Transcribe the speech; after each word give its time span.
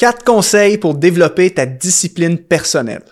Quatre 0.00 0.24
conseils 0.24 0.78
pour 0.78 0.94
développer 0.94 1.50
ta 1.50 1.66
discipline 1.66 2.38
personnelle. 2.38 3.02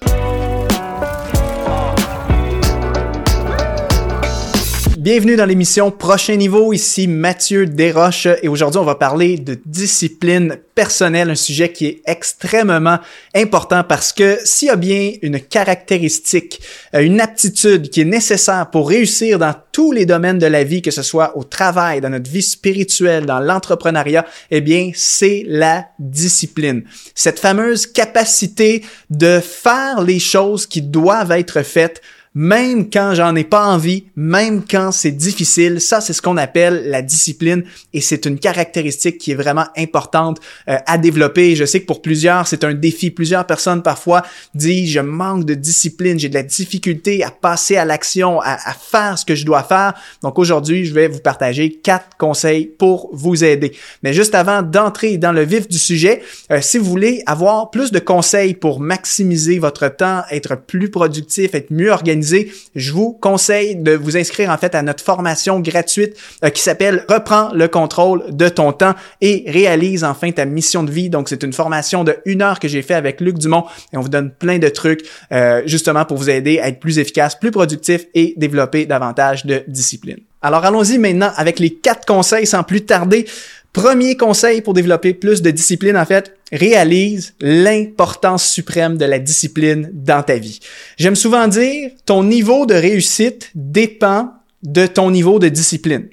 Bienvenue 4.98 5.36
dans 5.36 5.44
l'émission 5.44 5.92
Prochain 5.92 6.34
Niveau. 6.34 6.72
Ici 6.72 7.06
Mathieu 7.06 7.66
Desroches 7.66 8.26
et 8.42 8.48
aujourd'hui 8.48 8.80
on 8.80 8.84
va 8.84 8.96
parler 8.96 9.38
de 9.38 9.56
discipline 9.64 10.58
personnelle, 10.74 11.30
un 11.30 11.36
sujet 11.36 11.70
qui 11.70 11.86
est 11.86 12.02
extrêmement 12.04 12.98
important 13.32 13.84
parce 13.84 14.12
que 14.12 14.40
s'il 14.42 14.66
y 14.66 14.70
a 14.72 14.76
bien 14.76 15.12
une 15.22 15.38
caractéristique, 15.38 16.60
euh, 16.96 17.02
une 17.02 17.20
aptitude 17.20 17.90
qui 17.90 18.00
est 18.00 18.04
nécessaire 18.04 18.70
pour 18.72 18.88
réussir 18.88 19.38
dans 19.38 19.54
tous 19.70 19.92
les 19.92 20.04
domaines 20.04 20.40
de 20.40 20.46
la 20.46 20.64
vie, 20.64 20.82
que 20.82 20.90
ce 20.90 21.02
soit 21.02 21.38
au 21.38 21.44
travail, 21.44 22.00
dans 22.00 22.10
notre 22.10 22.28
vie 22.28 22.42
spirituelle, 22.42 23.24
dans 23.24 23.38
l'entrepreneuriat, 23.38 24.26
eh 24.50 24.60
bien 24.60 24.90
c'est 24.96 25.44
la 25.46 25.90
discipline. 26.00 26.82
Cette 27.14 27.38
fameuse 27.38 27.86
capacité 27.86 28.84
de 29.10 29.38
faire 29.38 30.02
les 30.02 30.18
choses 30.18 30.66
qui 30.66 30.82
doivent 30.82 31.30
être 31.30 31.62
faites 31.62 32.02
même 32.34 32.90
quand 32.90 33.14
j'en 33.14 33.34
ai 33.34 33.44
pas 33.44 33.66
envie, 33.66 34.04
même 34.16 34.62
quand 34.68 34.92
c'est 34.92 35.12
difficile. 35.12 35.80
Ça, 35.80 36.00
c'est 36.00 36.12
ce 36.12 36.22
qu'on 36.22 36.36
appelle 36.36 36.88
la 36.88 37.02
discipline 37.02 37.64
et 37.92 38.00
c'est 38.00 38.26
une 38.26 38.38
caractéristique 38.38 39.18
qui 39.18 39.32
est 39.32 39.34
vraiment 39.34 39.66
importante 39.76 40.40
euh, 40.68 40.76
à 40.86 40.98
développer. 40.98 41.56
Je 41.56 41.64
sais 41.64 41.80
que 41.80 41.86
pour 41.86 42.02
plusieurs, 42.02 42.46
c'est 42.46 42.64
un 42.64 42.74
défi. 42.74 43.10
Plusieurs 43.10 43.46
personnes 43.46 43.82
parfois 43.82 44.22
disent, 44.54 44.90
je 44.90 45.00
manque 45.00 45.44
de 45.44 45.54
discipline, 45.54 46.18
j'ai 46.18 46.28
de 46.28 46.34
la 46.34 46.42
difficulté 46.42 47.22
à 47.24 47.30
passer 47.30 47.76
à 47.76 47.84
l'action, 47.84 48.40
à, 48.40 48.58
faire 48.78 49.18
ce 49.18 49.24
que 49.24 49.34
je 49.34 49.44
dois 49.44 49.62
faire. 49.62 49.94
Donc 50.22 50.38
aujourd'hui, 50.38 50.84
je 50.84 50.94
vais 50.94 51.08
vous 51.08 51.20
partager 51.20 51.72
quatre 51.72 52.16
conseils 52.18 52.66
pour 52.66 53.10
vous 53.12 53.44
aider. 53.44 53.72
Mais 54.02 54.12
juste 54.12 54.34
avant 54.34 54.62
d'entrer 54.62 55.16
dans 55.16 55.32
le 55.32 55.42
vif 55.42 55.68
du 55.68 55.78
sujet, 55.78 56.22
euh, 56.52 56.60
si 56.60 56.78
vous 56.78 56.84
voulez 56.84 57.22
avoir 57.26 57.70
plus 57.70 57.90
de 57.90 57.98
conseils 57.98 58.54
pour 58.54 58.80
maximiser 58.80 59.58
votre 59.58 59.88
temps, 59.88 60.22
être 60.30 60.56
plus 60.56 60.90
productif, 60.90 61.54
être 61.54 61.70
mieux 61.70 61.90
organisé, 61.90 62.17
je 62.22 62.92
vous 62.92 63.12
conseille 63.12 63.76
de 63.76 63.92
vous 63.92 64.16
inscrire 64.16 64.50
en 64.50 64.58
fait 64.58 64.74
à 64.74 64.82
notre 64.82 65.04
formation 65.04 65.60
gratuite 65.60 66.16
euh, 66.44 66.50
qui 66.50 66.62
s'appelle 66.62 67.04
Reprends 67.08 67.52
le 67.54 67.68
contrôle 67.68 68.24
de 68.30 68.48
ton 68.48 68.72
temps 68.72 68.94
et 69.20 69.44
réalise 69.46 70.04
enfin 70.04 70.30
ta 70.30 70.44
mission 70.44 70.82
de 70.82 70.90
vie. 70.90 71.10
Donc 71.10 71.28
c'est 71.28 71.42
une 71.42 71.52
formation 71.52 72.04
de 72.04 72.16
une 72.24 72.42
heure 72.42 72.60
que 72.60 72.68
j'ai 72.68 72.82
fait 72.82 72.94
avec 72.94 73.20
Luc 73.20 73.38
Dumont 73.38 73.64
et 73.92 73.96
on 73.96 74.00
vous 74.00 74.08
donne 74.08 74.30
plein 74.30 74.58
de 74.58 74.68
trucs 74.68 75.04
euh, 75.32 75.62
justement 75.66 76.04
pour 76.04 76.16
vous 76.16 76.30
aider 76.30 76.58
à 76.58 76.68
être 76.68 76.80
plus 76.80 76.98
efficace, 76.98 77.36
plus 77.36 77.50
productif 77.50 78.06
et 78.14 78.34
développer 78.36 78.86
davantage 78.86 79.46
de 79.46 79.62
discipline. 79.68 80.18
Alors 80.40 80.64
allons-y 80.64 80.98
maintenant 80.98 81.32
avec 81.36 81.58
les 81.58 81.74
quatre 81.74 82.06
conseils 82.06 82.46
sans 82.46 82.62
plus 82.62 82.84
tarder. 82.84 83.26
Premier 83.72 84.16
conseil 84.16 84.62
pour 84.62 84.74
développer 84.74 85.14
plus 85.14 85.42
de 85.42 85.50
discipline, 85.50 85.96
en 85.96 86.06
fait, 86.06 86.34
réalise 86.50 87.34
l'importance 87.40 88.48
suprême 88.48 88.96
de 88.96 89.04
la 89.04 89.18
discipline 89.18 89.90
dans 89.92 90.22
ta 90.22 90.36
vie. 90.36 90.60
J'aime 90.96 91.16
souvent 91.16 91.46
dire, 91.48 91.90
ton 92.06 92.24
niveau 92.24 92.66
de 92.66 92.74
réussite 92.74 93.50
dépend 93.54 94.32
de 94.62 94.86
ton 94.86 95.10
niveau 95.10 95.38
de 95.38 95.48
discipline. 95.48 96.08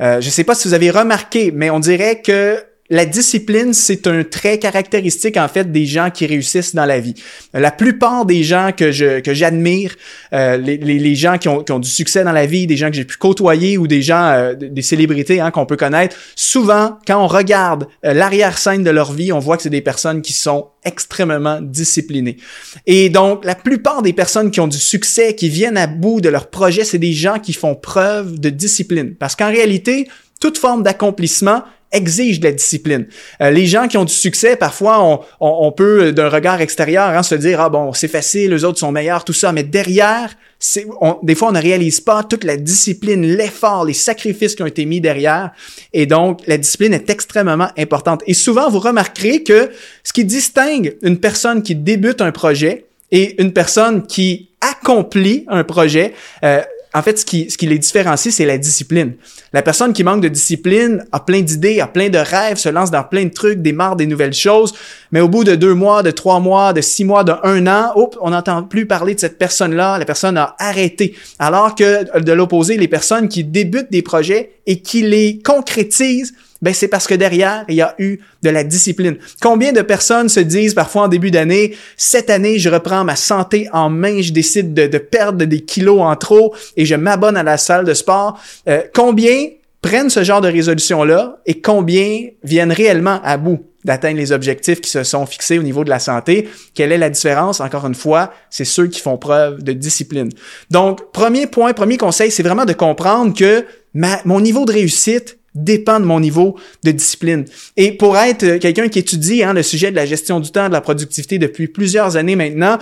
Euh, 0.00 0.20
je 0.20 0.26
ne 0.26 0.30
sais 0.30 0.44
pas 0.44 0.54
si 0.54 0.68
vous 0.68 0.74
avez 0.74 0.90
remarqué, 0.90 1.50
mais 1.50 1.68
on 1.68 1.80
dirait 1.80 2.22
que 2.22 2.62
la 2.90 3.06
discipline, 3.06 3.72
c'est 3.72 4.08
un 4.08 4.24
trait 4.24 4.58
caractéristique 4.58 5.36
en 5.36 5.46
fait 5.46 5.70
des 5.70 5.86
gens 5.86 6.10
qui 6.10 6.26
réussissent 6.26 6.74
dans 6.74 6.84
la 6.84 6.98
vie. 6.98 7.14
La 7.54 7.70
plupart 7.70 8.26
des 8.26 8.42
gens 8.42 8.72
que 8.76 8.90
je 8.90 9.20
que 9.20 9.32
j'admire, 9.32 9.94
euh, 10.32 10.56
les, 10.56 10.76
les, 10.76 11.14
gens 11.14 11.38
qui 11.38 11.48
ont, 11.48 11.62
qui 11.62 11.70
ont, 11.70 11.78
du 11.78 11.88
succès 11.88 12.24
dans 12.24 12.32
la 12.32 12.46
vie, 12.46 12.66
des 12.66 12.76
gens 12.76 12.88
que 12.90 12.96
j'ai 12.96 13.04
pu 13.04 13.16
côtoyer 13.16 13.78
ou 13.78 13.86
des 13.86 14.02
gens, 14.02 14.26
euh, 14.32 14.54
des 14.54 14.82
célébrités 14.82 15.40
hein, 15.40 15.52
qu'on 15.52 15.66
peut 15.66 15.76
connaître, 15.76 16.16
souvent 16.34 16.98
quand 17.06 17.22
on 17.22 17.28
regarde 17.28 17.86
euh, 18.04 18.12
l'arrière-scène 18.12 18.82
de 18.82 18.90
leur 18.90 19.12
vie, 19.12 19.32
on 19.32 19.38
voit 19.38 19.56
que 19.56 19.62
c'est 19.62 19.70
des 19.70 19.82
personnes 19.82 20.20
qui 20.20 20.32
sont 20.32 20.66
extrêmement 20.84 21.60
disciplinées. 21.60 22.38
Et 22.86 23.08
donc 23.08 23.44
la 23.44 23.54
plupart 23.54 24.02
des 24.02 24.12
personnes 24.12 24.50
qui 24.50 24.58
ont 24.58 24.68
du 24.68 24.78
succès, 24.78 25.36
qui 25.36 25.48
viennent 25.48 25.78
à 25.78 25.86
bout 25.86 26.20
de 26.20 26.28
leur 26.28 26.50
projet, 26.50 26.82
c'est 26.82 26.98
des 26.98 27.12
gens 27.12 27.38
qui 27.38 27.52
font 27.52 27.76
preuve 27.76 28.40
de 28.40 28.50
discipline. 28.50 29.14
Parce 29.14 29.36
qu'en 29.36 29.48
réalité, 29.48 30.08
toute 30.40 30.58
forme 30.58 30.82
d'accomplissement 30.82 31.62
exige 31.92 32.40
de 32.40 32.46
la 32.46 32.52
discipline. 32.52 33.06
Euh, 33.40 33.50
les 33.50 33.66
gens 33.66 33.88
qui 33.88 33.96
ont 33.96 34.04
du 34.04 34.12
succès, 34.12 34.56
parfois, 34.56 35.02
on, 35.02 35.20
on, 35.40 35.72
peut, 35.72 36.04
euh, 36.04 36.12
d'un 36.12 36.28
regard 36.28 36.60
extérieur, 36.60 37.08
hein, 37.08 37.22
se 37.22 37.34
dire, 37.34 37.60
ah 37.60 37.68
bon, 37.68 37.92
c'est 37.92 38.08
facile, 38.08 38.50
les 38.50 38.64
autres 38.64 38.78
sont 38.78 38.92
meilleurs, 38.92 39.24
tout 39.24 39.32
ça, 39.32 39.52
mais 39.52 39.62
derrière, 39.62 40.30
c'est, 40.58 40.86
des 41.22 41.34
fois, 41.34 41.48
on 41.48 41.52
ne 41.52 41.60
réalise 41.60 42.00
pas 42.00 42.22
toute 42.22 42.44
la 42.44 42.56
discipline, 42.56 43.26
l'effort, 43.26 43.84
les 43.84 43.94
sacrifices 43.94 44.54
qui 44.54 44.62
ont 44.62 44.66
été 44.66 44.84
mis 44.84 45.00
derrière. 45.00 45.52
Et 45.92 46.06
donc, 46.06 46.40
la 46.46 46.58
discipline 46.58 46.92
est 46.92 47.08
extrêmement 47.08 47.68
importante. 47.78 48.22
Et 48.26 48.34
souvent, 48.34 48.68
vous 48.68 48.78
remarquerez 48.78 49.42
que 49.42 49.70
ce 50.04 50.12
qui 50.12 50.24
distingue 50.24 50.96
une 51.02 51.18
personne 51.18 51.62
qui 51.62 51.74
débute 51.74 52.20
un 52.20 52.30
projet 52.30 52.84
et 53.10 53.40
une 53.42 53.52
personne 53.52 54.06
qui 54.06 54.50
accomplit 54.60 55.46
un 55.48 55.64
projet, 55.64 56.12
euh, 56.44 56.60
en 56.92 57.02
fait, 57.02 57.18
ce 57.18 57.24
qui, 57.24 57.48
ce 57.50 57.56
qui 57.56 57.66
les 57.66 57.78
différencie, 57.78 58.34
c'est 58.34 58.46
la 58.46 58.58
discipline. 58.58 59.14
La 59.52 59.62
personne 59.62 59.92
qui 59.92 60.02
manque 60.02 60.22
de 60.22 60.28
discipline 60.28 61.04
a 61.12 61.20
plein 61.20 61.40
d'idées, 61.40 61.80
a 61.80 61.86
plein 61.86 62.08
de 62.08 62.18
rêves, 62.18 62.56
se 62.56 62.68
lance 62.68 62.90
dans 62.90 63.04
plein 63.04 63.24
de 63.24 63.30
trucs, 63.30 63.62
démarre 63.62 63.94
des 63.94 64.06
nouvelles 64.06 64.34
choses, 64.34 64.74
mais 65.12 65.20
au 65.20 65.28
bout 65.28 65.44
de 65.44 65.54
deux 65.54 65.74
mois, 65.74 66.02
de 66.02 66.10
trois 66.10 66.40
mois, 66.40 66.72
de 66.72 66.80
six 66.80 67.04
mois, 67.04 67.22
de 67.22 67.32
un 67.44 67.66
an, 67.68 67.92
on 68.20 68.30
n'entend 68.30 68.64
plus 68.64 68.86
parler 68.86 69.14
de 69.14 69.20
cette 69.20 69.38
personne-là, 69.38 69.98
la 69.98 70.04
personne 70.04 70.36
a 70.36 70.56
arrêté. 70.58 71.14
Alors 71.38 71.74
que 71.76 72.18
de 72.18 72.32
l'opposé, 72.32 72.76
les 72.76 72.88
personnes 72.88 73.28
qui 73.28 73.44
débutent 73.44 73.90
des 73.92 74.02
projets 74.02 74.52
et 74.66 74.82
qui 74.82 75.02
les 75.02 75.40
concrétisent, 75.40 76.32
ben 76.62 76.74
c'est 76.74 76.88
parce 76.88 77.06
que 77.06 77.14
derrière, 77.14 77.64
il 77.68 77.76
y 77.76 77.82
a 77.82 77.94
eu 77.98 78.18
de 78.42 78.50
la 78.50 78.64
discipline. 78.64 79.16
Combien 79.40 79.72
de 79.72 79.82
personnes 79.82 80.28
se 80.28 80.40
disent 80.40 80.74
parfois 80.74 81.02
en 81.02 81.08
début 81.08 81.30
d'année, 81.30 81.74
cette 81.96 82.30
année, 82.30 82.58
je 82.58 82.68
reprends 82.68 83.04
ma 83.04 83.16
santé 83.16 83.68
en 83.72 83.88
main, 83.88 84.20
je 84.20 84.32
décide 84.32 84.74
de, 84.74 84.98
perdre 84.98 85.44
des 85.44 85.60
kilos 85.60 86.00
en 86.00 86.14
trop 86.16 86.54
et 86.76 86.84
je 86.84 86.94
m'abonne 86.94 87.36
à 87.36 87.42
la 87.42 87.56
salle 87.56 87.84
de 87.84 87.94
sport. 87.94 88.38
Euh, 88.68 88.82
combien 88.94 89.48
prennent 89.82 90.10
ce 90.10 90.22
genre 90.22 90.42
de 90.42 90.48
résolution-là 90.48 91.38
et 91.46 91.60
combien 91.60 92.28
viennent 92.44 92.72
réellement 92.72 93.20
à 93.24 93.38
bout 93.38 93.64
d'atteindre 93.84 94.18
les 94.18 94.30
objectifs 94.30 94.82
qui 94.82 94.90
se 94.90 95.04
sont 95.04 95.24
fixés 95.24 95.58
au 95.58 95.62
niveau 95.62 95.84
de 95.84 95.90
la 95.90 95.98
santé? 95.98 96.50
Quelle 96.74 96.92
est 96.92 96.98
la 96.98 97.08
différence? 97.08 97.60
Encore 97.60 97.86
une 97.86 97.94
fois, 97.94 98.32
c'est 98.50 98.66
ceux 98.66 98.88
qui 98.88 99.00
font 99.00 99.16
preuve 99.16 99.62
de 99.62 99.72
discipline. 99.72 100.28
Donc, 100.70 101.10
premier 101.12 101.46
point, 101.46 101.72
premier 101.72 101.96
conseil, 101.96 102.30
c'est 102.30 102.42
vraiment 102.42 102.66
de 102.66 102.74
comprendre 102.74 103.34
que 103.34 103.64
ma, 103.94 104.20
mon 104.26 104.40
niveau 104.40 104.66
de 104.66 104.72
réussite 104.72 105.39
dépend 105.54 106.00
de 106.00 106.04
mon 106.04 106.20
niveau 106.20 106.56
de 106.84 106.92
discipline. 106.92 107.44
Et 107.76 107.92
pour 107.92 108.16
être 108.16 108.44
euh, 108.44 108.58
quelqu'un 108.58 108.88
qui 108.88 109.00
étudie 109.00 109.42
hein, 109.42 109.52
le 109.52 109.62
sujet 109.62 109.90
de 109.90 109.96
la 109.96 110.06
gestion 110.06 110.40
du 110.40 110.50
temps, 110.50 110.68
de 110.68 110.72
la 110.72 110.80
productivité 110.80 111.38
depuis 111.38 111.66
plusieurs 111.68 112.16
années 112.16 112.36
maintenant, 112.36 112.78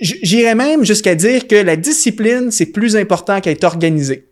j'irais 0.00 0.54
même 0.54 0.84
jusqu'à 0.84 1.14
dire 1.14 1.46
que 1.48 1.56
la 1.56 1.76
discipline, 1.76 2.50
c'est 2.50 2.66
plus 2.66 2.96
important 2.96 3.40
qu'être 3.40 3.64
organisé. 3.64 4.28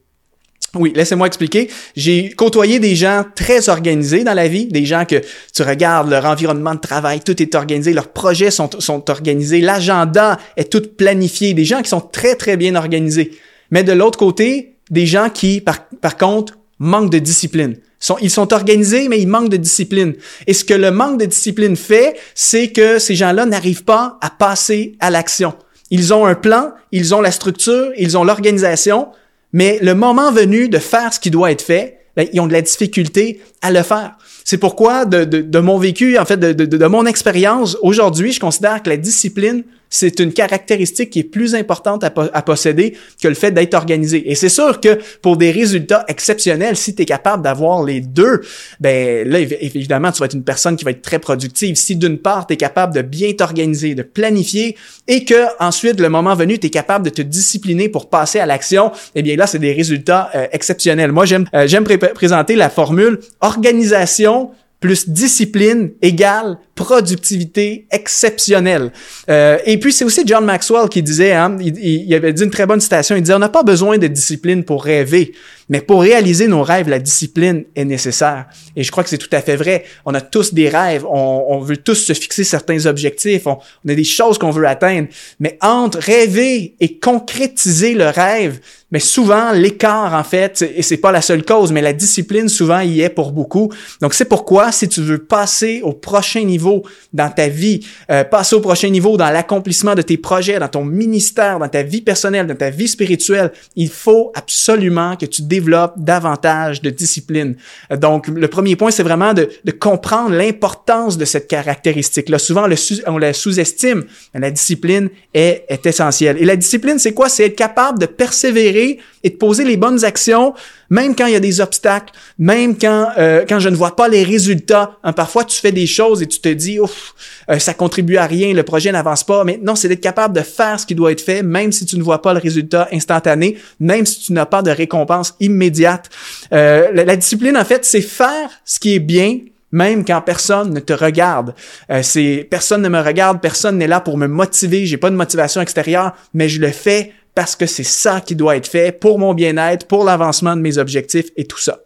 Oui, 0.75 0.93
laissez-moi 0.95 1.27
expliquer. 1.27 1.71
J'ai 1.97 2.31
côtoyé 2.31 2.79
des 2.79 2.95
gens 2.95 3.25
très 3.35 3.69
organisés 3.69 4.25
dans 4.25 4.35
la 4.35 4.47
vie, 4.47 4.67
des 4.67 4.85
gens 4.85 5.05
que 5.05 5.23
tu 5.55 5.63
regardes 5.63 6.11
leur 6.11 6.25
environnement 6.27 6.75
de 6.75 6.81
travail, 6.81 7.21
tout 7.21 7.41
est 7.41 7.55
organisé, 7.55 7.93
leurs 7.95 8.13
projets 8.13 8.51
sont, 8.51 8.71
organisés, 9.09 9.61
l'agenda 9.61 10.39
est 10.57 10.71
tout 10.71 10.83
planifié, 10.83 11.55
des 11.55 11.65
gens 11.65 11.83
qui 11.83 11.89
sont 11.89 12.01
très, 12.01 12.35
très 12.35 12.57
bien 12.57 12.75
organisés. 12.75 13.33
Mais 13.71 13.85
de 13.85 13.93
l'autre 13.93 14.19
côté, 14.19 14.77
des 14.91 15.07
gens 15.07 15.31
qui, 15.31 15.61
par 15.61 16.17
contre, 16.17 16.59
manque 16.79 17.11
de 17.11 17.19
discipline. 17.19 17.77
Ils 18.21 18.31
sont 18.31 18.53
organisés, 18.53 19.09
mais 19.09 19.21
ils 19.21 19.27
manquent 19.27 19.49
de 19.49 19.57
discipline. 19.57 20.15
Et 20.47 20.53
ce 20.53 20.65
que 20.65 20.75
le 20.75 20.91
manque 20.91 21.19
de 21.19 21.25
discipline 21.25 21.77
fait, 21.77 22.17
c'est 22.35 22.71
que 22.71 22.99
ces 22.99 23.15
gens-là 23.15 23.47
n'arrivent 23.47 23.85
pas 23.85 24.19
à 24.21 24.31
passer 24.31 24.97
à 25.01 25.11
l'action. 25.11 25.55
Ils 25.91 26.13
ont 26.13 26.27
un 26.27 26.35
plan, 26.35 26.73
ils 26.93 27.15
ont 27.15 27.21
la 27.21 27.31
structure, 27.31 27.93
ils 27.97 28.19
ont 28.19 28.25
l'organisation, 28.25 29.09
mais 29.53 29.79
le 29.81 29.95
moment 29.95 30.33
venu 30.33 30.69
de 30.69 30.79
faire 30.79 31.13
ce 31.13 31.21
qui 31.21 31.31
doit 31.31 31.51
être 31.53 31.63
fait, 31.63 31.99
ben, 32.17 32.27
ils 32.33 32.41
ont 32.41 32.47
de 32.47 32.53
la 32.53 32.63
difficulté 32.63 33.41
à 33.63 33.71
le 33.71 33.83
faire. 33.83 34.17
C'est 34.45 34.59
pourquoi, 34.59 35.05
de, 35.05 35.59
mon 35.59 35.79
vécu, 35.79 36.19
en 36.19 36.25
fait, 36.25 36.39
de 36.39 36.87
mon 36.87 37.05
expérience, 37.07 37.77
aujourd'hui, 37.83 38.33
je 38.33 38.41
considère 38.41 38.83
que 38.83 38.91
la 38.91 38.97
discipline, 38.97 39.65
c'est 39.91 40.21
une 40.21 40.33
caractéristique 40.33 41.11
qui 41.11 41.21
est 41.21 41.25
plus 41.25 41.55
importante 41.55 42.05
à, 42.05 42.11
posséder 42.11 42.97
que 43.23 43.29
le 43.29 43.35
fait 43.35 43.51
d'être 43.51 43.75
organisé. 43.75 44.31
Et 44.31 44.35
c'est 44.35 44.49
sûr 44.49 44.81
que 44.81 44.99
pour 45.23 45.37
des 45.37 45.51
résultats 45.51 46.05
exceptionnels, 46.09 46.77
si 46.77 46.95
tu 46.95 47.03
es 47.03 47.05
capable 47.05 47.43
d'avoir 47.43 47.85
les 47.85 48.01
deux, 48.01 48.43
ben 48.81 49.29
là, 49.29 49.39
évidemment, 49.41 50.13
tu 50.13 50.21
vas 50.21 50.27
être 50.27 50.35
une 50.35 50.45
personne 50.45 50.77
qui 50.77 50.85
va 50.85 50.91
être 50.91 51.03
très 51.03 51.19
productive. 51.19 51.77
Si 51.77 51.97
d'une 51.97 52.19
part, 52.19 52.47
tu 52.47 52.55
es 52.55 52.57
capable 52.57 52.95
de 52.95 53.03
bien 53.03 53.33
t'organiser, 53.33 53.95
de 53.95 54.03
planifier, 54.03 54.77
et 55.09 55.25
que 55.25 55.47
ensuite, 55.61 56.01
le 56.01 56.09
moment 56.09 56.35
venu, 56.35 56.59
tu 56.59 56.67
es 56.67 56.71
capable 56.71 57.05
de 57.05 57.11
te 57.11 57.23
discipliner 57.23 57.89
pour 57.89 58.11
passer 58.11 58.39
à 58.39 58.47
l'action, 58.47 58.93
eh 59.15 59.23
bien 59.23 59.37
là, 59.37 59.47
c'est 59.47 59.59
des 59.59 59.73
résultats 59.73 60.31
euh, 60.35 60.47
exceptionnels. 60.53 61.13
Moi, 61.13 61.27
j'aime 61.27 61.47
euh, 61.55 61.67
j'aime 61.67 61.85
présenter 61.85 62.57
la 62.57 62.71
formule 62.71 63.21
organisation 63.41 64.51
plus 64.81 65.09
discipline 65.09 65.91
égale 66.03 66.59
productivité 66.77 67.87
exceptionnelle. 67.91 68.93
Euh, 69.29 69.59
et 69.65 69.81
puis 69.81 69.93
c'est 69.93 70.05
aussi 70.05 70.23
John 70.27 70.45
Maxwell 70.45 70.89
qui 70.89 71.03
disait, 71.03 71.33
hein, 71.33 71.57
il, 71.59 71.77
il, 71.79 72.15
avait 72.15 72.33
dit 72.33 72.45
une 72.45 72.51
très 72.51 72.67
bonne 72.67 72.81
citation, 72.81 73.17
il 73.17 73.23
disait 73.23 73.35
on 73.35 73.41
n'a 73.41 73.49
pas 73.49 73.65
besoin 73.65 73.99
de 73.99 74.07
discipline 74.07 74.63
pour 74.63 74.85
rêver, 74.85 75.33
mais 75.71 75.81
pour 75.81 76.03
réaliser 76.03 76.47
nos 76.47 76.63
rêves, 76.63 76.89
la 76.89 76.99
discipline 76.99 77.65
est 77.75 77.87
nécessaire. 77.87 78.47
Et 78.77 78.85
je 78.85 78.91
crois 78.93 79.03
que 79.03 79.09
c'est 79.09 79.19
tout 79.19 79.31
à 79.33 79.41
fait 79.41 79.57
vrai. 79.57 79.85
On 80.05 80.15
a 80.15 80.21
tous 80.21 80.53
des 80.53 80.69
rêves, 80.69 81.05
on, 81.07 81.47
on 81.49 81.61
veut 81.61 81.79
tous 81.79 81.95
se 81.95 82.13
fixer 82.13 82.45
certains 82.45 82.85
objectifs, 82.85 83.47
on, 83.47 83.59
on 83.85 83.89
a 83.89 83.95
des 83.95 84.05
choses 84.05 84.37
qu'on 84.37 84.51
veut 84.51 84.69
atteindre, 84.69 85.09
mais 85.41 85.59
entre 85.63 85.99
rêver 85.99 86.77
et 86.79 86.99
concrétiser 86.99 87.95
le 87.95 88.09
rêve, 88.09 88.61
mais 88.91 89.01
souvent 89.01 89.53
l'écart 89.53 90.15
en 90.15 90.25
fait, 90.25 90.63
et 90.63 90.83
c'est 90.83 90.99
pas 90.99 91.11
la 91.11 91.23
seule 91.23 91.45
cause, 91.45 91.73
mais 91.73 91.83
la 91.83 91.93
discipline 91.93 92.49
souvent 92.49 92.81
y 92.81 93.01
est 93.01 93.09
pour 93.09 93.33
beaucoup. 93.33 93.73
Donc 94.01 94.15
c'est 94.15 94.27
pourquoi 94.27 94.73
si 94.73 94.89
tu 94.89 95.01
veux 95.01 95.25
passer 95.25 95.81
au 95.83 95.93
prochain 95.93 96.45
niveau 96.45 96.66
dans 97.13 97.31
ta 97.31 97.49
vie, 97.49 97.81
euh, 98.11 98.25
passer 98.25 98.57
au 98.57 98.61
prochain 98.61 98.89
niveau 98.89 99.17
dans 99.17 99.31
l'accomplissement 99.31 99.95
de 99.95 100.03
tes 100.03 100.17
projets, 100.17 100.59
dans 100.59 100.69
ton 100.69 100.85
ministère, 100.85 101.59
dans 101.59 101.69
ta 101.69 101.83
vie 101.83 102.01
personnelle, 102.01 102.47
dans 102.47 102.57
ta 102.57 102.71
vie 102.71 102.89
spirituelle, 102.89 103.53
il 103.75 103.89
faut 103.89 104.33
absolument 104.35 105.17
que 105.17 105.27
tu 105.27 105.43
développes 105.43 105.95
davantage 105.97 106.83
de 106.83 106.91
discipline. 106.91 107.57
Euh, 107.93 107.97
donc 107.97 108.29
le 108.29 108.49
premier 108.49 108.77
point 108.77 108.91
c'est 108.91 109.03
vraiment 109.03 109.35
de, 109.35 109.49
comprendre 109.79 110.35
l'importance 110.35 111.19
de 111.19 111.25
cette 111.25 111.49
caractéristique-là. 111.49 112.39
Souvent 112.39 112.67
on 113.07 113.19
la 113.19 113.33
sous-estime, 113.33 114.05
mais 114.35 114.41
la 114.41 114.51
discipline 114.51 115.09
est 115.35 115.85
essentielle. 115.85 116.37
Et 116.41 116.45
la 116.45 116.57
discipline 116.57 116.99
c'est 116.99 117.13
quoi? 117.13 117.29
C'est 117.29 117.47
être 117.47 117.57
capable 117.57 117.99
de 117.99 118.07
persévérer 118.07 118.99
et 119.23 119.31
de 119.31 119.37
poser 119.37 119.65
les 119.65 119.77
bonnes 119.77 120.05
actions, 120.05 120.55
même 120.91 121.15
quand 121.15 121.27
il 121.27 121.33
y 121.33 121.37
a 121.37 121.41
des 121.41 121.61
obstacles, 121.61 122.13
même 122.39 122.77
quand 122.77 123.09
euh, 123.19 123.45
quand 123.49 123.59
je 123.59 123.69
ne 123.69 123.77
vois 123.77 123.97
pas 123.97 124.09
les 124.09 124.23
résultats. 124.23 124.99
Hein, 125.03 125.13
parfois, 125.13 125.45
tu 125.45 125.61
fais 125.61 125.73
des 125.73 125.87
choses 125.87 126.23
et 126.23 126.27
tu 126.27 126.41
te 126.41 126.49
dis, 126.49 126.79
ouf, 126.81 127.15
euh, 127.51 127.59
ça 127.59 127.75
contribue 127.75 128.17
à 128.17 128.27
rien, 128.27 128.53
le 128.53 128.63
projet 128.63 128.93
n'avance 128.93 129.25
pas. 129.25 129.45
Mais 129.45 129.59
non, 129.63 129.75
c'est 129.75 129.89
d'être 129.89 130.01
capable 130.01 130.35
de 130.35 130.43
faire 130.43 130.79
ce 130.81 130.87
qui 130.87 130.95
doit 130.95 131.13
être 131.13 131.21
fait, 131.21 131.43
même 131.43 131.73
si 131.73 131.87
tu 131.87 131.97
ne 131.97 132.03
vois 132.03 132.23
pas 132.23 132.33
le 132.33 132.41
résultat 132.41 132.89
instantané, 132.93 133.59
même 133.81 134.07
si 134.07 134.21
tu 134.21 134.33
n'as 134.33 134.47
pas 134.47 134.63
de 134.63 134.71
récompense 134.71 135.35
immédiate. 135.41 136.11
Euh, 136.53 136.91
la, 136.93 137.17
discipline, 137.17 137.57
en 137.57 137.65
fait, 137.65 137.85
c'est 137.85 138.01
faire 138.01 138.51
ce 138.65 138.79
qui 138.79 138.95
est 138.95 139.01
bien 139.01 139.39
même 139.73 140.05
quand 140.05 140.23
personne 140.23 140.73
ne 140.73 140.81
te 140.81 140.93
regarde. 140.93 141.55
Euh, 141.91 142.01
c'est 142.03 142.47
personne 142.49 142.83
ne 142.83 142.89
me 142.89 143.01
regarde, 143.01 143.41
personne 143.41 143.77
n'est 143.79 143.89
là 143.89 144.01
pour 144.01 144.17
me 144.17 144.27
motiver, 144.27 144.87
j'ai 144.87 144.97
pas 144.97 145.11
de 145.11 145.17
motivation 145.17 145.61
extérieure, 145.61 146.13
mais 146.33 146.49
je 146.49 146.61
le 146.61 146.71
fais 146.71 147.13
parce 147.37 147.55
que 147.55 147.67
c'est 147.67 147.85
ça 147.85 148.21
qui 148.21 148.35
doit 148.35 148.57
être 148.57 148.67
fait 148.67 148.91
pour 148.91 149.21
mon 149.21 149.35
bien-être, 149.35 149.87
pour 149.87 150.05
l'avancement 150.05 150.57
de 150.57 150.63
mes 150.63 150.79
objectifs 150.79 151.27
et 151.37 151.45
tout 151.45 151.59
ça. 151.59 151.81